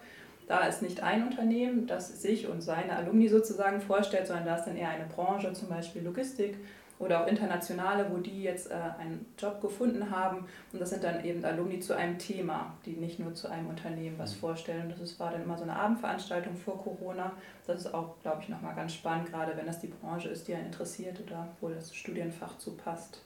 Da 0.47 0.65
ist 0.65 0.81
nicht 0.81 1.03
ein 1.03 1.23
Unternehmen, 1.23 1.87
das 1.87 2.21
sich 2.21 2.47
und 2.47 2.61
seine 2.61 2.95
Alumni 2.95 3.27
sozusagen 3.27 3.81
vorstellt, 3.81 4.27
sondern 4.27 4.45
da 4.45 4.55
ist 4.55 4.65
dann 4.65 4.77
eher 4.77 4.89
eine 4.89 5.05
Branche, 5.05 5.51
zum 5.53 5.67
Beispiel 5.67 6.03
Logistik 6.03 6.57
oder 6.99 7.23
auch 7.23 7.27
internationale, 7.27 8.09
wo 8.11 8.17
die 8.17 8.43
jetzt 8.43 8.71
äh, 8.71 8.75
einen 8.97 9.25
Job 9.37 9.61
gefunden 9.61 10.09
haben. 10.09 10.45
Und 10.73 10.81
das 10.81 10.89
sind 10.89 11.03
dann 11.03 11.23
eben 11.23 11.43
Alumni 11.45 11.79
zu 11.79 11.95
einem 11.95 12.17
Thema, 12.17 12.73
die 12.85 12.93
nicht 12.93 13.19
nur 13.19 13.33
zu 13.35 13.49
einem 13.49 13.67
Unternehmen 13.67 14.17
was 14.17 14.35
mhm. 14.35 14.39
vorstellen. 14.39 14.89
Das 14.89 14.99
ist, 14.99 15.19
war 15.19 15.31
dann 15.31 15.43
immer 15.43 15.57
so 15.57 15.63
eine 15.63 15.75
Abendveranstaltung 15.75 16.55
vor 16.55 16.81
Corona. 16.81 17.33
Das 17.67 17.81
ist 17.81 17.93
auch, 17.93 18.19
glaube 18.21 18.41
ich, 18.41 18.49
nochmal 18.49 18.75
ganz 18.75 18.93
spannend, 18.93 19.29
gerade 19.29 19.55
wenn 19.55 19.67
das 19.67 19.79
die 19.79 19.87
Branche 19.87 20.29
ist, 20.29 20.47
die 20.47 20.55
einen 20.55 20.67
interessiert 20.67 21.21
oder 21.21 21.47
wo 21.61 21.69
das 21.69 21.93
Studienfach 21.93 22.57
zu 22.57 22.75
passt. 22.75 23.21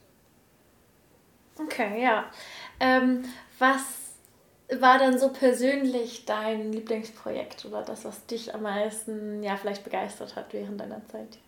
Okay, 1.58 2.02
ja. 2.02 2.24
Ähm, 2.80 3.22
was 3.58 4.01
war 4.80 4.98
dann 4.98 5.18
so 5.18 5.28
persönlich 5.28 6.24
dein 6.24 6.72
Lieblingsprojekt 6.72 7.64
oder 7.64 7.82
das, 7.82 8.04
was 8.04 8.26
dich 8.26 8.54
am 8.54 8.62
meisten 8.62 9.42
ja 9.42 9.56
vielleicht 9.56 9.84
begeistert 9.84 10.36
hat 10.36 10.52
während 10.52 10.80
deiner 10.80 11.04
Zeit? 11.08 11.38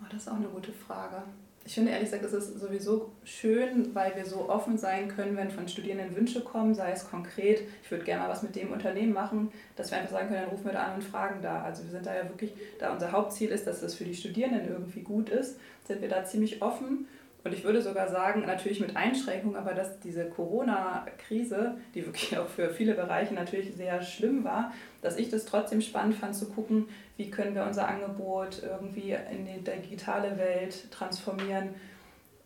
Oh, 0.00 0.06
das 0.10 0.22
ist 0.22 0.28
auch 0.28 0.36
eine 0.36 0.48
gute 0.48 0.72
Frage 0.72 1.22
ich 1.68 1.74
finde 1.74 1.92
ehrlich 1.92 2.10
gesagt, 2.10 2.24
es 2.24 2.32
ist 2.32 2.60
sowieso 2.60 3.10
schön, 3.24 3.94
weil 3.94 4.16
wir 4.16 4.24
so 4.24 4.48
offen 4.48 4.78
sein 4.78 5.08
können, 5.08 5.36
wenn 5.36 5.50
von 5.50 5.68
Studierenden 5.68 6.16
Wünsche 6.16 6.40
kommen, 6.40 6.74
sei 6.74 6.92
es 6.92 7.10
konkret, 7.10 7.60
ich 7.82 7.90
würde 7.90 8.04
gerne 8.04 8.22
mal 8.22 8.30
was 8.30 8.42
mit 8.42 8.56
dem 8.56 8.72
Unternehmen 8.72 9.12
machen, 9.12 9.52
dass 9.76 9.90
wir 9.90 9.98
einfach 9.98 10.12
sagen 10.12 10.28
können, 10.28 10.40
dann 10.44 10.50
rufen 10.50 10.64
wir 10.64 10.72
da 10.72 10.84
an 10.84 10.94
und 10.94 11.04
fragen 11.04 11.42
da. 11.42 11.60
Also 11.60 11.84
wir 11.84 11.90
sind 11.90 12.06
da 12.06 12.16
ja 12.16 12.24
wirklich, 12.24 12.54
da 12.78 12.94
unser 12.94 13.12
Hauptziel 13.12 13.50
ist, 13.50 13.66
dass 13.66 13.82
das 13.82 13.94
für 13.94 14.04
die 14.04 14.14
Studierenden 14.14 14.66
irgendwie 14.66 15.02
gut 15.02 15.28
ist, 15.28 15.60
sind 15.86 16.00
wir 16.00 16.08
da 16.08 16.24
ziemlich 16.24 16.62
offen 16.62 17.06
und 17.44 17.54
ich 17.54 17.64
würde 17.64 17.80
sogar 17.80 18.08
sagen, 18.08 18.44
natürlich 18.46 18.80
mit 18.80 18.96
Einschränkungen, 18.96 19.56
aber 19.56 19.72
dass 19.72 20.00
diese 20.00 20.28
Corona-Krise, 20.28 21.76
die 21.94 22.04
wirklich 22.04 22.36
auch 22.36 22.48
für 22.48 22.70
viele 22.70 22.94
Bereiche 22.94 23.32
natürlich 23.32 23.74
sehr 23.74 24.02
schlimm 24.02 24.44
war, 24.44 24.72
dass 25.02 25.16
ich 25.16 25.30
das 25.30 25.44
trotzdem 25.44 25.80
spannend 25.80 26.16
fand 26.16 26.34
zu 26.34 26.48
gucken, 26.48 26.88
wie 27.16 27.30
können 27.30 27.54
wir 27.54 27.64
unser 27.64 27.88
Angebot 27.88 28.62
irgendwie 28.62 29.16
in 29.30 29.46
die 29.46 29.62
digitale 29.62 30.36
Welt 30.36 30.90
transformieren. 30.90 31.74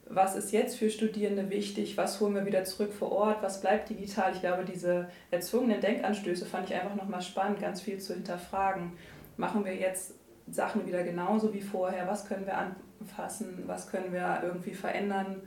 Was 0.09 0.37
ist 0.37 0.53
jetzt 0.53 0.77
für 0.77 0.91
Studierende 0.91 1.49
wichtig? 1.49 1.97
Was 1.97 2.21
holen 2.21 2.35
wir 2.35 2.45
wieder 2.45 2.65
zurück 2.65 2.93
vor 2.93 3.13
Ort? 3.13 3.43
Was 3.43 3.63
bleibt 3.63 3.89
digital? 3.89 4.33
Ich 4.35 4.41
glaube, 4.41 4.65
diese 4.65 5.09
erzwungenen 5.31 5.81
Denkanstöße 5.81 6.45
fand 6.45 6.69
ich 6.69 6.75
einfach 6.75 6.95
nochmal 6.95 7.23
spannend, 7.23 7.61
ganz 7.61 7.81
viel 7.81 7.99
zu 7.99 8.13
hinterfragen. 8.13 8.93
Machen 9.39 9.65
wir 9.65 9.75
jetzt 9.75 10.15
Sachen 10.51 10.87
wieder 10.87 11.03
genauso 11.03 11.55
wie 11.55 11.63
vorher? 11.63 12.07
Was 12.07 12.27
können 12.27 12.45
wir 12.45 12.59
anfassen? 13.03 13.65
Was 13.67 13.91
können 13.91 14.13
wir 14.13 14.41
irgendwie 14.43 14.75
verändern? 14.75 15.43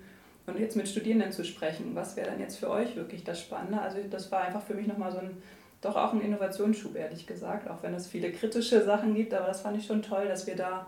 Und 0.48 0.60
jetzt 0.60 0.76
mit 0.76 0.88
Studierenden 0.88 1.32
zu 1.32 1.44
sprechen, 1.44 1.96
was 1.96 2.16
wäre 2.16 2.30
dann 2.30 2.40
jetzt 2.40 2.58
für 2.58 2.70
euch 2.70 2.96
wirklich 2.96 3.24
das 3.24 3.42
Spannende? 3.42 3.82
Also 3.82 3.98
das 4.10 4.32
war 4.32 4.42
einfach 4.42 4.62
für 4.62 4.76
mich 4.76 4.86
nochmal 4.86 5.12
so 5.12 5.18
ein, 5.18 5.42
doch 5.82 5.96
auch 5.96 6.14
ein 6.14 6.22
Innovationsschub, 6.22 6.96
ehrlich 6.96 7.26
gesagt, 7.26 7.68
auch 7.68 7.82
wenn 7.82 7.96
es 7.96 8.08
viele 8.08 8.32
kritische 8.32 8.84
Sachen 8.84 9.16
gibt, 9.16 9.34
aber 9.34 9.48
das 9.48 9.62
fand 9.62 9.78
ich 9.78 9.88
schon 9.88 10.04
toll, 10.04 10.28
dass 10.28 10.46
wir 10.46 10.56
da 10.56 10.86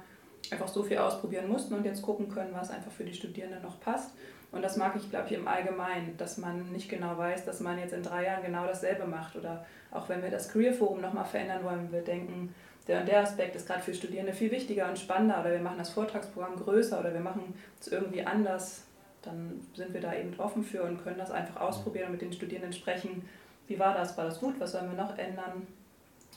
einfach 0.51 0.67
so 0.67 0.84
viel 0.84 0.99
ausprobieren 0.99 1.47
mussten 1.47 1.73
und 1.73 1.86
jetzt 1.86 2.03
gucken 2.03 2.30
können, 2.30 2.53
was 2.53 2.69
einfach 2.69 2.91
für 2.91 3.03
die 3.03 3.13
Studierenden 3.13 3.63
noch 3.63 3.80
passt. 3.80 4.12
Und 4.51 4.62
das 4.62 4.77
mag 4.77 4.95
ich, 4.95 5.10
glaube 5.10 5.25
ich, 5.27 5.34
im 5.34 5.47
Allgemeinen, 5.47 6.15
dass 6.17 6.38
man 6.38 6.71
nicht 6.71 6.88
genau 6.88 7.17
weiß, 7.17 7.43
dass 7.43 7.60
man 7.60 7.80
jetzt 7.80 7.93
in 7.93 8.03
drei 8.03 8.25
Jahren 8.25 8.43
genau 8.43 8.65
dasselbe 8.65 9.06
macht. 9.06 9.36
Oder 9.36 9.65
auch 9.91 10.08
wenn 10.08 10.21
wir 10.21 10.30
das 10.30 10.49
Career 10.49 10.73
Forum 10.73 11.01
nochmal 11.01 11.25
verändern 11.25 11.63
wollen, 11.63 11.91
wir 11.91 12.01
denken, 12.01 12.53
der 12.88 13.02
und 13.02 13.08
der 13.08 13.21
Aspekt 13.21 13.56
ist 13.56 13.67
gerade 13.67 13.82
für 13.82 13.93
Studierende 13.93 14.34
viel 14.34 14.52
wichtiger 14.52 14.88
und 14.88 14.97
spannender 14.97 15.41
oder 15.41 15.52
wir 15.52 15.60
machen 15.60 15.78
das 15.78 15.89
Vortragsprogramm 15.89 16.56
größer 16.56 17.00
oder 17.00 17.13
wir 17.13 17.19
machen 17.19 17.54
es 17.80 17.88
irgendwie 17.88 18.23
anders, 18.23 18.84
dann 19.21 19.60
sind 19.73 19.93
wir 19.93 20.02
da 20.02 20.15
eben 20.15 20.34
offen 20.39 20.63
für 20.63 20.84
und 20.84 21.04
können 21.04 21.17
das 21.17 21.32
einfach 21.32 21.60
ausprobieren 21.60 22.08
und 22.08 22.13
mit 22.13 22.21
den 22.21 22.34
Studierenden 22.34 22.73
sprechen. 22.73 23.28
Wie 23.67 23.78
war 23.78 23.93
das? 23.93 24.17
War 24.17 24.26
das 24.26 24.39
gut? 24.39 24.60
Was 24.60 24.71
sollen 24.71 24.89
wir 24.89 24.97
noch 24.97 25.17
ändern? 25.17 25.67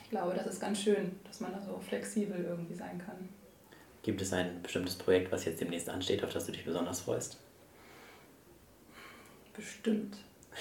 Ich 0.02 0.10
glaube, 0.10 0.34
das 0.34 0.46
ist 0.46 0.60
ganz 0.60 0.80
schön, 0.80 1.12
dass 1.24 1.40
man 1.40 1.52
da 1.52 1.60
so 1.60 1.78
flexibel 1.78 2.44
irgendwie 2.44 2.74
sein 2.74 3.00
kann. 3.04 3.28
Gibt 4.02 4.20
es 4.22 4.32
ein 4.32 4.60
bestimmtes 4.62 4.96
Projekt, 4.96 5.30
was 5.30 5.44
jetzt 5.44 5.60
demnächst 5.60 5.88
ansteht, 5.88 6.24
auf 6.24 6.32
das 6.32 6.46
du 6.46 6.52
dich 6.52 6.64
besonders 6.64 7.00
freust? 7.00 7.38
Bestimmt. 9.54 10.16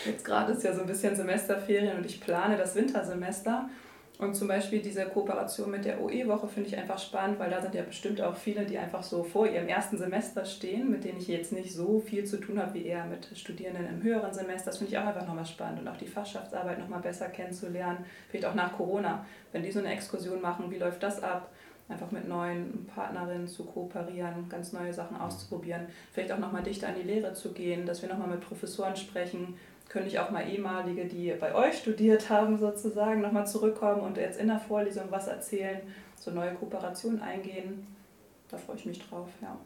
Jetzt 0.05 0.23
gerade 0.23 0.53
ist 0.53 0.63
ja 0.63 0.73
so 0.73 0.81
ein 0.81 0.87
bisschen 0.87 1.15
Semesterferien 1.15 1.97
und 1.97 2.05
ich 2.05 2.21
plane 2.21 2.57
das 2.57 2.75
Wintersemester. 2.75 3.69
Und 4.19 4.35
zum 4.35 4.49
Beispiel 4.49 4.81
diese 4.81 5.05
Kooperation 5.05 5.71
mit 5.71 5.85
der 5.85 6.01
OE-Woche 6.01 6.49
finde 6.49 6.67
ich 6.67 6.77
einfach 6.77 6.99
spannend, 6.99 7.39
weil 7.39 7.49
da 7.49 7.61
sind 7.61 7.73
ja 7.73 7.83
bestimmt 7.83 8.19
auch 8.19 8.35
viele, 8.35 8.65
die 8.65 8.77
einfach 8.77 9.01
so 9.01 9.23
vor 9.23 9.47
ihrem 9.47 9.69
ersten 9.69 9.97
Semester 9.97 10.43
stehen, 10.43 10.91
mit 10.91 11.05
denen 11.05 11.19
ich 11.19 11.29
jetzt 11.29 11.53
nicht 11.53 11.71
so 11.71 12.01
viel 12.01 12.25
zu 12.25 12.37
tun 12.37 12.59
habe 12.59 12.73
wie 12.73 12.85
eher 12.85 13.05
mit 13.05 13.29
Studierenden 13.33 13.87
im 13.87 14.03
höheren 14.03 14.33
Semester. 14.33 14.71
Das 14.71 14.79
finde 14.79 14.91
ich 14.91 14.99
auch 14.99 15.05
einfach 15.05 15.25
nochmal 15.25 15.45
spannend 15.45 15.79
und 15.79 15.87
auch 15.87 15.95
die 15.95 16.05
Fachschaftsarbeit 16.05 16.79
nochmal 16.79 16.99
besser 16.99 17.29
kennenzulernen. 17.29 18.05
Vielleicht 18.27 18.45
auch 18.45 18.55
nach 18.55 18.75
Corona, 18.75 19.25
wenn 19.53 19.63
die 19.63 19.71
so 19.71 19.79
eine 19.79 19.93
Exkursion 19.93 20.41
machen, 20.41 20.69
wie 20.69 20.79
läuft 20.79 21.01
das 21.01 21.23
ab? 21.23 21.49
Einfach 21.87 22.11
mit 22.11 22.27
neuen 22.27 22.87
Partnerinnen 22.93 23.47
zu 23.47 23.63
kooperieren, 23.63 24.49
ganz 24.49 24.73
neue 24.73 24.91
Sachen 24.91 25.15
auszuprobieren. 25.15 25.87
Vielleicht 26.11 26.33
auch 26.33 26.39
nochmal 26.39 26.61
dichter 26.61 26.89
an 26.89 26.95
die 26.95 27.07
Lehre 27.07 27.33
zu 27.33 27.53
gehen, 27.53 27.85
dass 27.85 28.01
wir 28.01 28.09
nochmal 28.09 28.27
mit 28.27 28.41
Professoren 28.41 28.97
sprechen, 28.97 29.55
könnte 29.89 30.07
ich 30.07 30.19
auch 30.19 30.29
mal 30.29 30.47
ehemalige, 30.47 31.05
die 31.05 31.33
bei 31.39 31.53
euch 31.53 31.79
studiert 31.79 32.29
haben, 32.29 32.59
sozusagen, 32.59 33.21
nochmal 33.21 33.47
zurückkommen 33.47 34.01
und 34.01 34.17
jetzt 34.17 34.39
in 34.39 34.47
der 34.47 34.59
Vorlesung 34.59 35.05
was 35.09 35.27
erzählen, 35.27 35.81
so 36.15 36.31
neue 36.31 36.53
Kooperationen 36.53 37.21
eingehen. 37.21 37.87
Da 38.49 38.57
freue 38.57 38.77
ich 38.77 38.85
mich 38.85 38.99
drauf, 38.99 39.27
ja. 39.41 39.57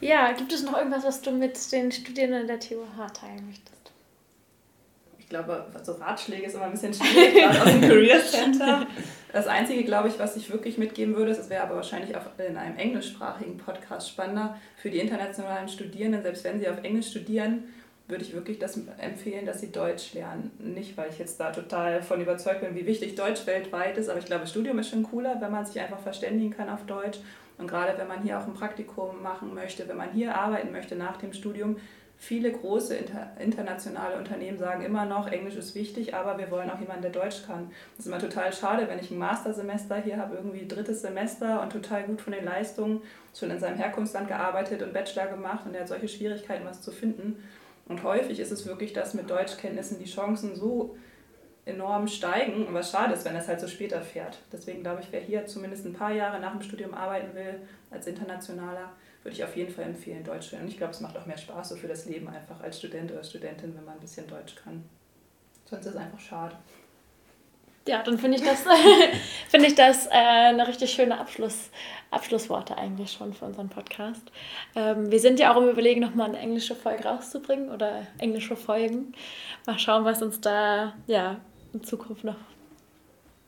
Ja, 0.00 0.32
gibt 0.32 0.52
es 0.52 0.62
noch 0.62 0.76
irgendwas, 0.76 1.04
was 1.04 1.22
du 1.22 1.32
mit 1.32 1.72
den 1.72 1.90
Studierenden 1.90 2.46
der 2.46 2.60
TUH 2.60 3.12
teilen 3.12 3.46
möchtest? 3.46 3.92
Ich 5.18 5.28
glaube, 5.28 5.66
so 5.82 5.92
Ratschläge 5.92 6.46
ist 6.46 6.54
immer 6.54 6.64
ein 6.64 6.72
bisschen 6.72 6.94
schwierig, 6.94 7.34
gerade 7.34 7.60
aus 7.60 7.70
dem 7.70 7.80
Career 7.82 8.20
Center. 8.24 8.86
Das 9.32 9.46
Einzige, 9.46 9.84
glaube 9.84 10.08
ich, 10.08 10.18
was 10.18 10.36
ich 10.36 10.50
wirklich 10.50 10.78
mitgeben 10.78 11.14
würde, 11.16 11.34
das 11.34 11.50
wäre 11.50 11.64
aber 11.64 11.76
wahrscheinlich 11.76 12.16
auch 12.16 12.22
in 12.38 12.56
einem 12.56 12.78
englischsprachigen 12.78 13.58
Podcast 13.58 14.08
spannender 14.08 14.56
für 14.76 14.88
die 14.88 15.00
internationalen 15.00 15.68
Studierenden, 15.68 16.22
selbst 16.22 16.44
wenn 16.44 16.58
sie 16.58 16.68
auf 16.68 16.82
Englisch 16.82 17.10
studieren, 17.10 17.64
würde 18.08 18.24
ich 18.24 18.32
wirklich 18.32 18.58
das 18.58 18.80
empfehlen, 18.98 19.44
dass 19.44 19.60
sie 19.60 19.70
Deutsch 19.70 20.14
lernen. 20.14 20.50
Nicht, 20.58 20.96
weil 20.96 21.10
ich 21.10 21.18
jetzt 21.18 21.38
da 21.38 21.52
total 21.52 22.02
von 22.02 22.20
überzeugt 22.20 22.62
bin, 22.62 22.74
wie 22.74 22.86
wichtig 22.86 23.14
Deutsch 23.14 23.46
weltweit 23.46 23.98
ist, 23.98 24.08
aber 24.08 24.18
ich 24.18 24.24
glaube, 24.24 24.46
Studium 24.46 24.78
ist 24.78 24.88
schon 24.88 25.02
cooler, 25.02 25.40
wenn 25.40 25.52
man 25.52 25.66
sich 25.66 25.78
einfach 25.80 26.00
verständigen 26.00 26.56
kann 26.56 26.70
auf 26.70 26.86
Deutsch. 26.86 27.18
Und 27.58 27.68
gerade 27.68 27.98
wenn 27.98 28.08
man 28.08 28.22
hier 28.22 28.38
auch 28.38 28.46
ein 28.46 28.54
Praktikum 28.54 29.22
machen 29.22 29.52
möchte, 29.54 29.86
wenn 29.88 29.96
man 29.96 30.12
hier 30.12 30.34
arbeiten 30.34 30.72
möchte 30.72 30.96
nach 30.96 31.18
dem 31.18 31.34
Studium, 31.34 31.76
viele 32.16 32.50
große 32.50 32.96
inter 32.96 33.32
internationale 33.38 34.16
Unternehmen 34.16 34.58
sagen 34.58 34.84
immer 34.84 35.04
noch, 35.04 35.30
Englisch 35.30 35.56
ist 35.56 35.74
wichtig, 35.74 36.14
aber 36.14 36.38
wir 36.38 36.50
wollen 36.50 36.70
auch 36.70 36.80
jemanden, 36.80 37.02
der 37.02 37.10
Deutsch 37.10 37.44
kann. 37.46 37.70
Das 37.96 38.06
ist 38.06 38.06
immer 38.06 38.18
total 38.18 38.52
schade, 38.52 38.88
wenn 38.88 38.98
ich 38.98 39.10
ein 39.10 39.18
Mastersemester 39.18 39.96
hier 39.96 40.16
habe, 40.16 40.36
irgendwie 40.36 40.66
drittes 40.66 41.02
Semester 41.02 41.60
und 41.62 41.72
total 41.72 42.04
gut 42.04 42.20
von 42.20 42.32
den 42.32 42.44
Leistungen, 42.44 43.02
schon 43.38 43.50
in 43.50 43.58
seinem 43.58 43.76
Herkunftsland 43.76 44.28
gearbeitet 44.28 44.82
und 44.82 44.92
Bachelor 44.94 45.26
gemacht 45.26 45.66
und 45.66 45.74
er 45.74 45.82
hat 45.82 45.88
solche 45.88 46.08
Schwierigkeiten, 46.08 46.64
was 46.64 46.80
zu 46.80 46.90
finden. 46.90 47.36
Und 47.88 48.02
häufig 48.02 48.38
ist 48.38 48.52
es 48.52 48.66
wirklich, 48.66 48.92
dass 48.92 49.14
mit 49.14 49.30
Deutschkenntnissen 49.30 49.98
die 49.98 50.10
Chancen 50.10 50.54
so 50.54 50.96
enorm 51.64 52.08
steigen 52.08 52.66
und 52.66 52.74
was 52.74 52.90
schade 52.90 53.12
ist, 53.12 53.24
wenn 53.24 53.34
das 53.34 53.48
halt 53.48 53.60
so 53.60 53.68
später 53.68 54.00
fährt. 54.00 54.38
Deswegen 54.52 54.82
glaube 54.82 55.02
ich, 55.02 55.08
wer 55.10 55.20
hier 55.20 55.46
zumindest 55.46 55.84
ein 55.84 55.92
paar 55.92 56.12
Jahre 56.12 56.40
nach 56.40 56.52
dem 56.52 56.62
Studium 56.62 56.94
arbeiten 56.94 57.34
will, 57.34 57.60
als 57.90 58.06
Internationaler, 58.06 58.92
würde 59.22 59.36
ich 59.36 59.44
auf 59.44 59.56
jeden 59.56 59.72
Fall 59.72 59.84
empfehlen, 59.84 60.24
Deutsch 60.24 60.48
zu 60.48 60.52
lernen. 60.52 60.66
Und 60.66 60.72
ich 60.72 60.78
glaube, 60.78 60.92
es 60.92 61.00
macht 61.00 61.16
auch 61.16 61.26
mehr 61.26 61.36
Spaß 61.36 61.70
so 61.70 61.76
für 61.76 61.88
das 61.88 62.06
Leben 62.06 62.28
einfach 62.28 62.60
als 62.60 62.78
Student 62.78 63.12
oder 63.12 63.22
Studentin, 63.22 63.74
wenn 63.76 63.84
man 63.84 63.94
ein 63.94 64.00
bisschen 64.00 64.26
Deutsch 64.26 64.54
kann. 64.56 64.82
Sonst 65.66 65.84
ist 65.84 65.94
es 65.94 66.00
einfach 66.00 66.20
schade. 66.20 66.56
Ja, 67.88 68.02
dann 68.02 68.18
finde 68.18 68.36
ich 68.36 68.44
das, 68.44 68.64
find 69.48 69.64
ich 69.64 69.74
das 69.74 70.08
äh, 70.08 70.10
eine 70.10 70.68
richtig 70.68 70.92
schöne 70.92 71.18
Abschluss, 71.18 71.70
Abschlussworte 72.10 72.76
eigentlich 72.76 73.12
schon 73.12 73.32
für 73.32 73.46
unseren 73.46 73.70
Podcast. 73.70 74.30
Ähm, 74.76 75.10
wir 75.10 75.18
sind 75.18 75.40
ja 75.40 75.54
auch 75.54 75.56
im 75.56 75.70
Überlegen, 75.70 76.02
nochmal 76.02 76.28
eine 76.28 76.38
englische 76.38 76.74
Folge 76.74 77.04
rauszubringen 77.04 77.70
oder 77.70 78.06
englische 78.18 78.56
Folgen. 78.56 79.14
Mal 79.66 79.78
schauen, 79.78 80.04
was 80.04 80.20
uns 80.20 80.38
da 80.38 80.92
ja, 81.06 81.40
in 81.72 81.82
Zukunft 81.82 82.24
noch 82.24 82.36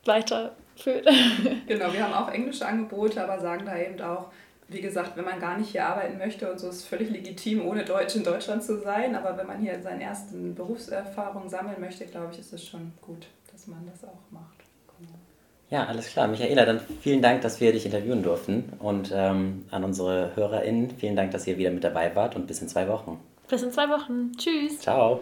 weiterführt. 0.06 1.06
genau, 1.66 1.92
wir 1.92 2.02
haben 2.02 2.14
auch 2.14 2.32
englische 2.32 2.64
Angebote, 2.64 3.22
aber 3.22 3.40
sagen 3.40 3.66
da 3.66 3.76
eben 3.76 4.00
auch, 4.00 4.32
wie 4.68 4.80
gesagt, 4.80 5.18
wenn 5.18 5.26
man 5.26 5.38
gar 5.38 5.58
nicht 5.58 5.72
hier 5.72 5.84
arbeiten 5.84 6.16
möchte 6.16 6.50
und 6.50 6.58
so 6.58 6.70
ist 6.70 6.88
völlig 6.88 7.10
legitim, 7.10 7.66
ohne 7.66 7.84
Deutsch 7.84 8.16
in 8.16 8.24
Deutschland 8.24 8.62
zu 8.62 8.80
sein. 8.80 9.14
Aber 9.16 9.36
wenn 9.36 9.46
man 9.46 9.60
hier 9.60 9.82
seine 9.82 10.04
ersten 10.04 10.54
Berufserfahrungen 10.54 11.50
sammeln 11.50 11.78
möchte, 11.78 12.06
glaube 12.06 12.32
ich, 12.32 12.38
ist 12.38 12.54
es 12.54 12.66
schon 12.66 12.92
gut, 13.02 13.26
dass 13.60 13.66
man 13.66 13.86
das 13.86 14.04
auch 14.04 14.30
macht. 14.30 14.56
Genau. 14.98 15.18
Ja, 15.68 15.86
alles 15.86 16.08
klar. 16.08 16.28
Michaela, 16.28 16.64
dann 16.64 16.80
vielen 17.00 17.20
Dank, 17.20 17.42
dass 17.42 17.60
wir 17.60 17.72
dich 17.72 17.84
interviewen 17.84 18.22
durften. 18.22 18.72
Und 18.78 19.12
ähm, 19.14 19.66
an 19.70 19.84
unsere 19.84 20.34
HörerInnen, 20.34 20.90
vielen 20.98 21.16
Dank, 21.16 21.32
dass 21.32 21.46
ihr 21.46 21.58
wieder 21.58 21.70
mit 21.70 21.84
dabei 21.84 22.14
wart 22.16 22.36
und 22.36 22.46
bis 22.46 22.62
in 22.62 22.68
zwei 22.68 22.88
Wochen. 22.88 23.20
Bis 23.48 23.62
in 23.62 23.70
zwei 23.72 23.88
Wochen. 23.88 24.32
Tschüss. 24.36 24.80
Ciao. 24.80 25.20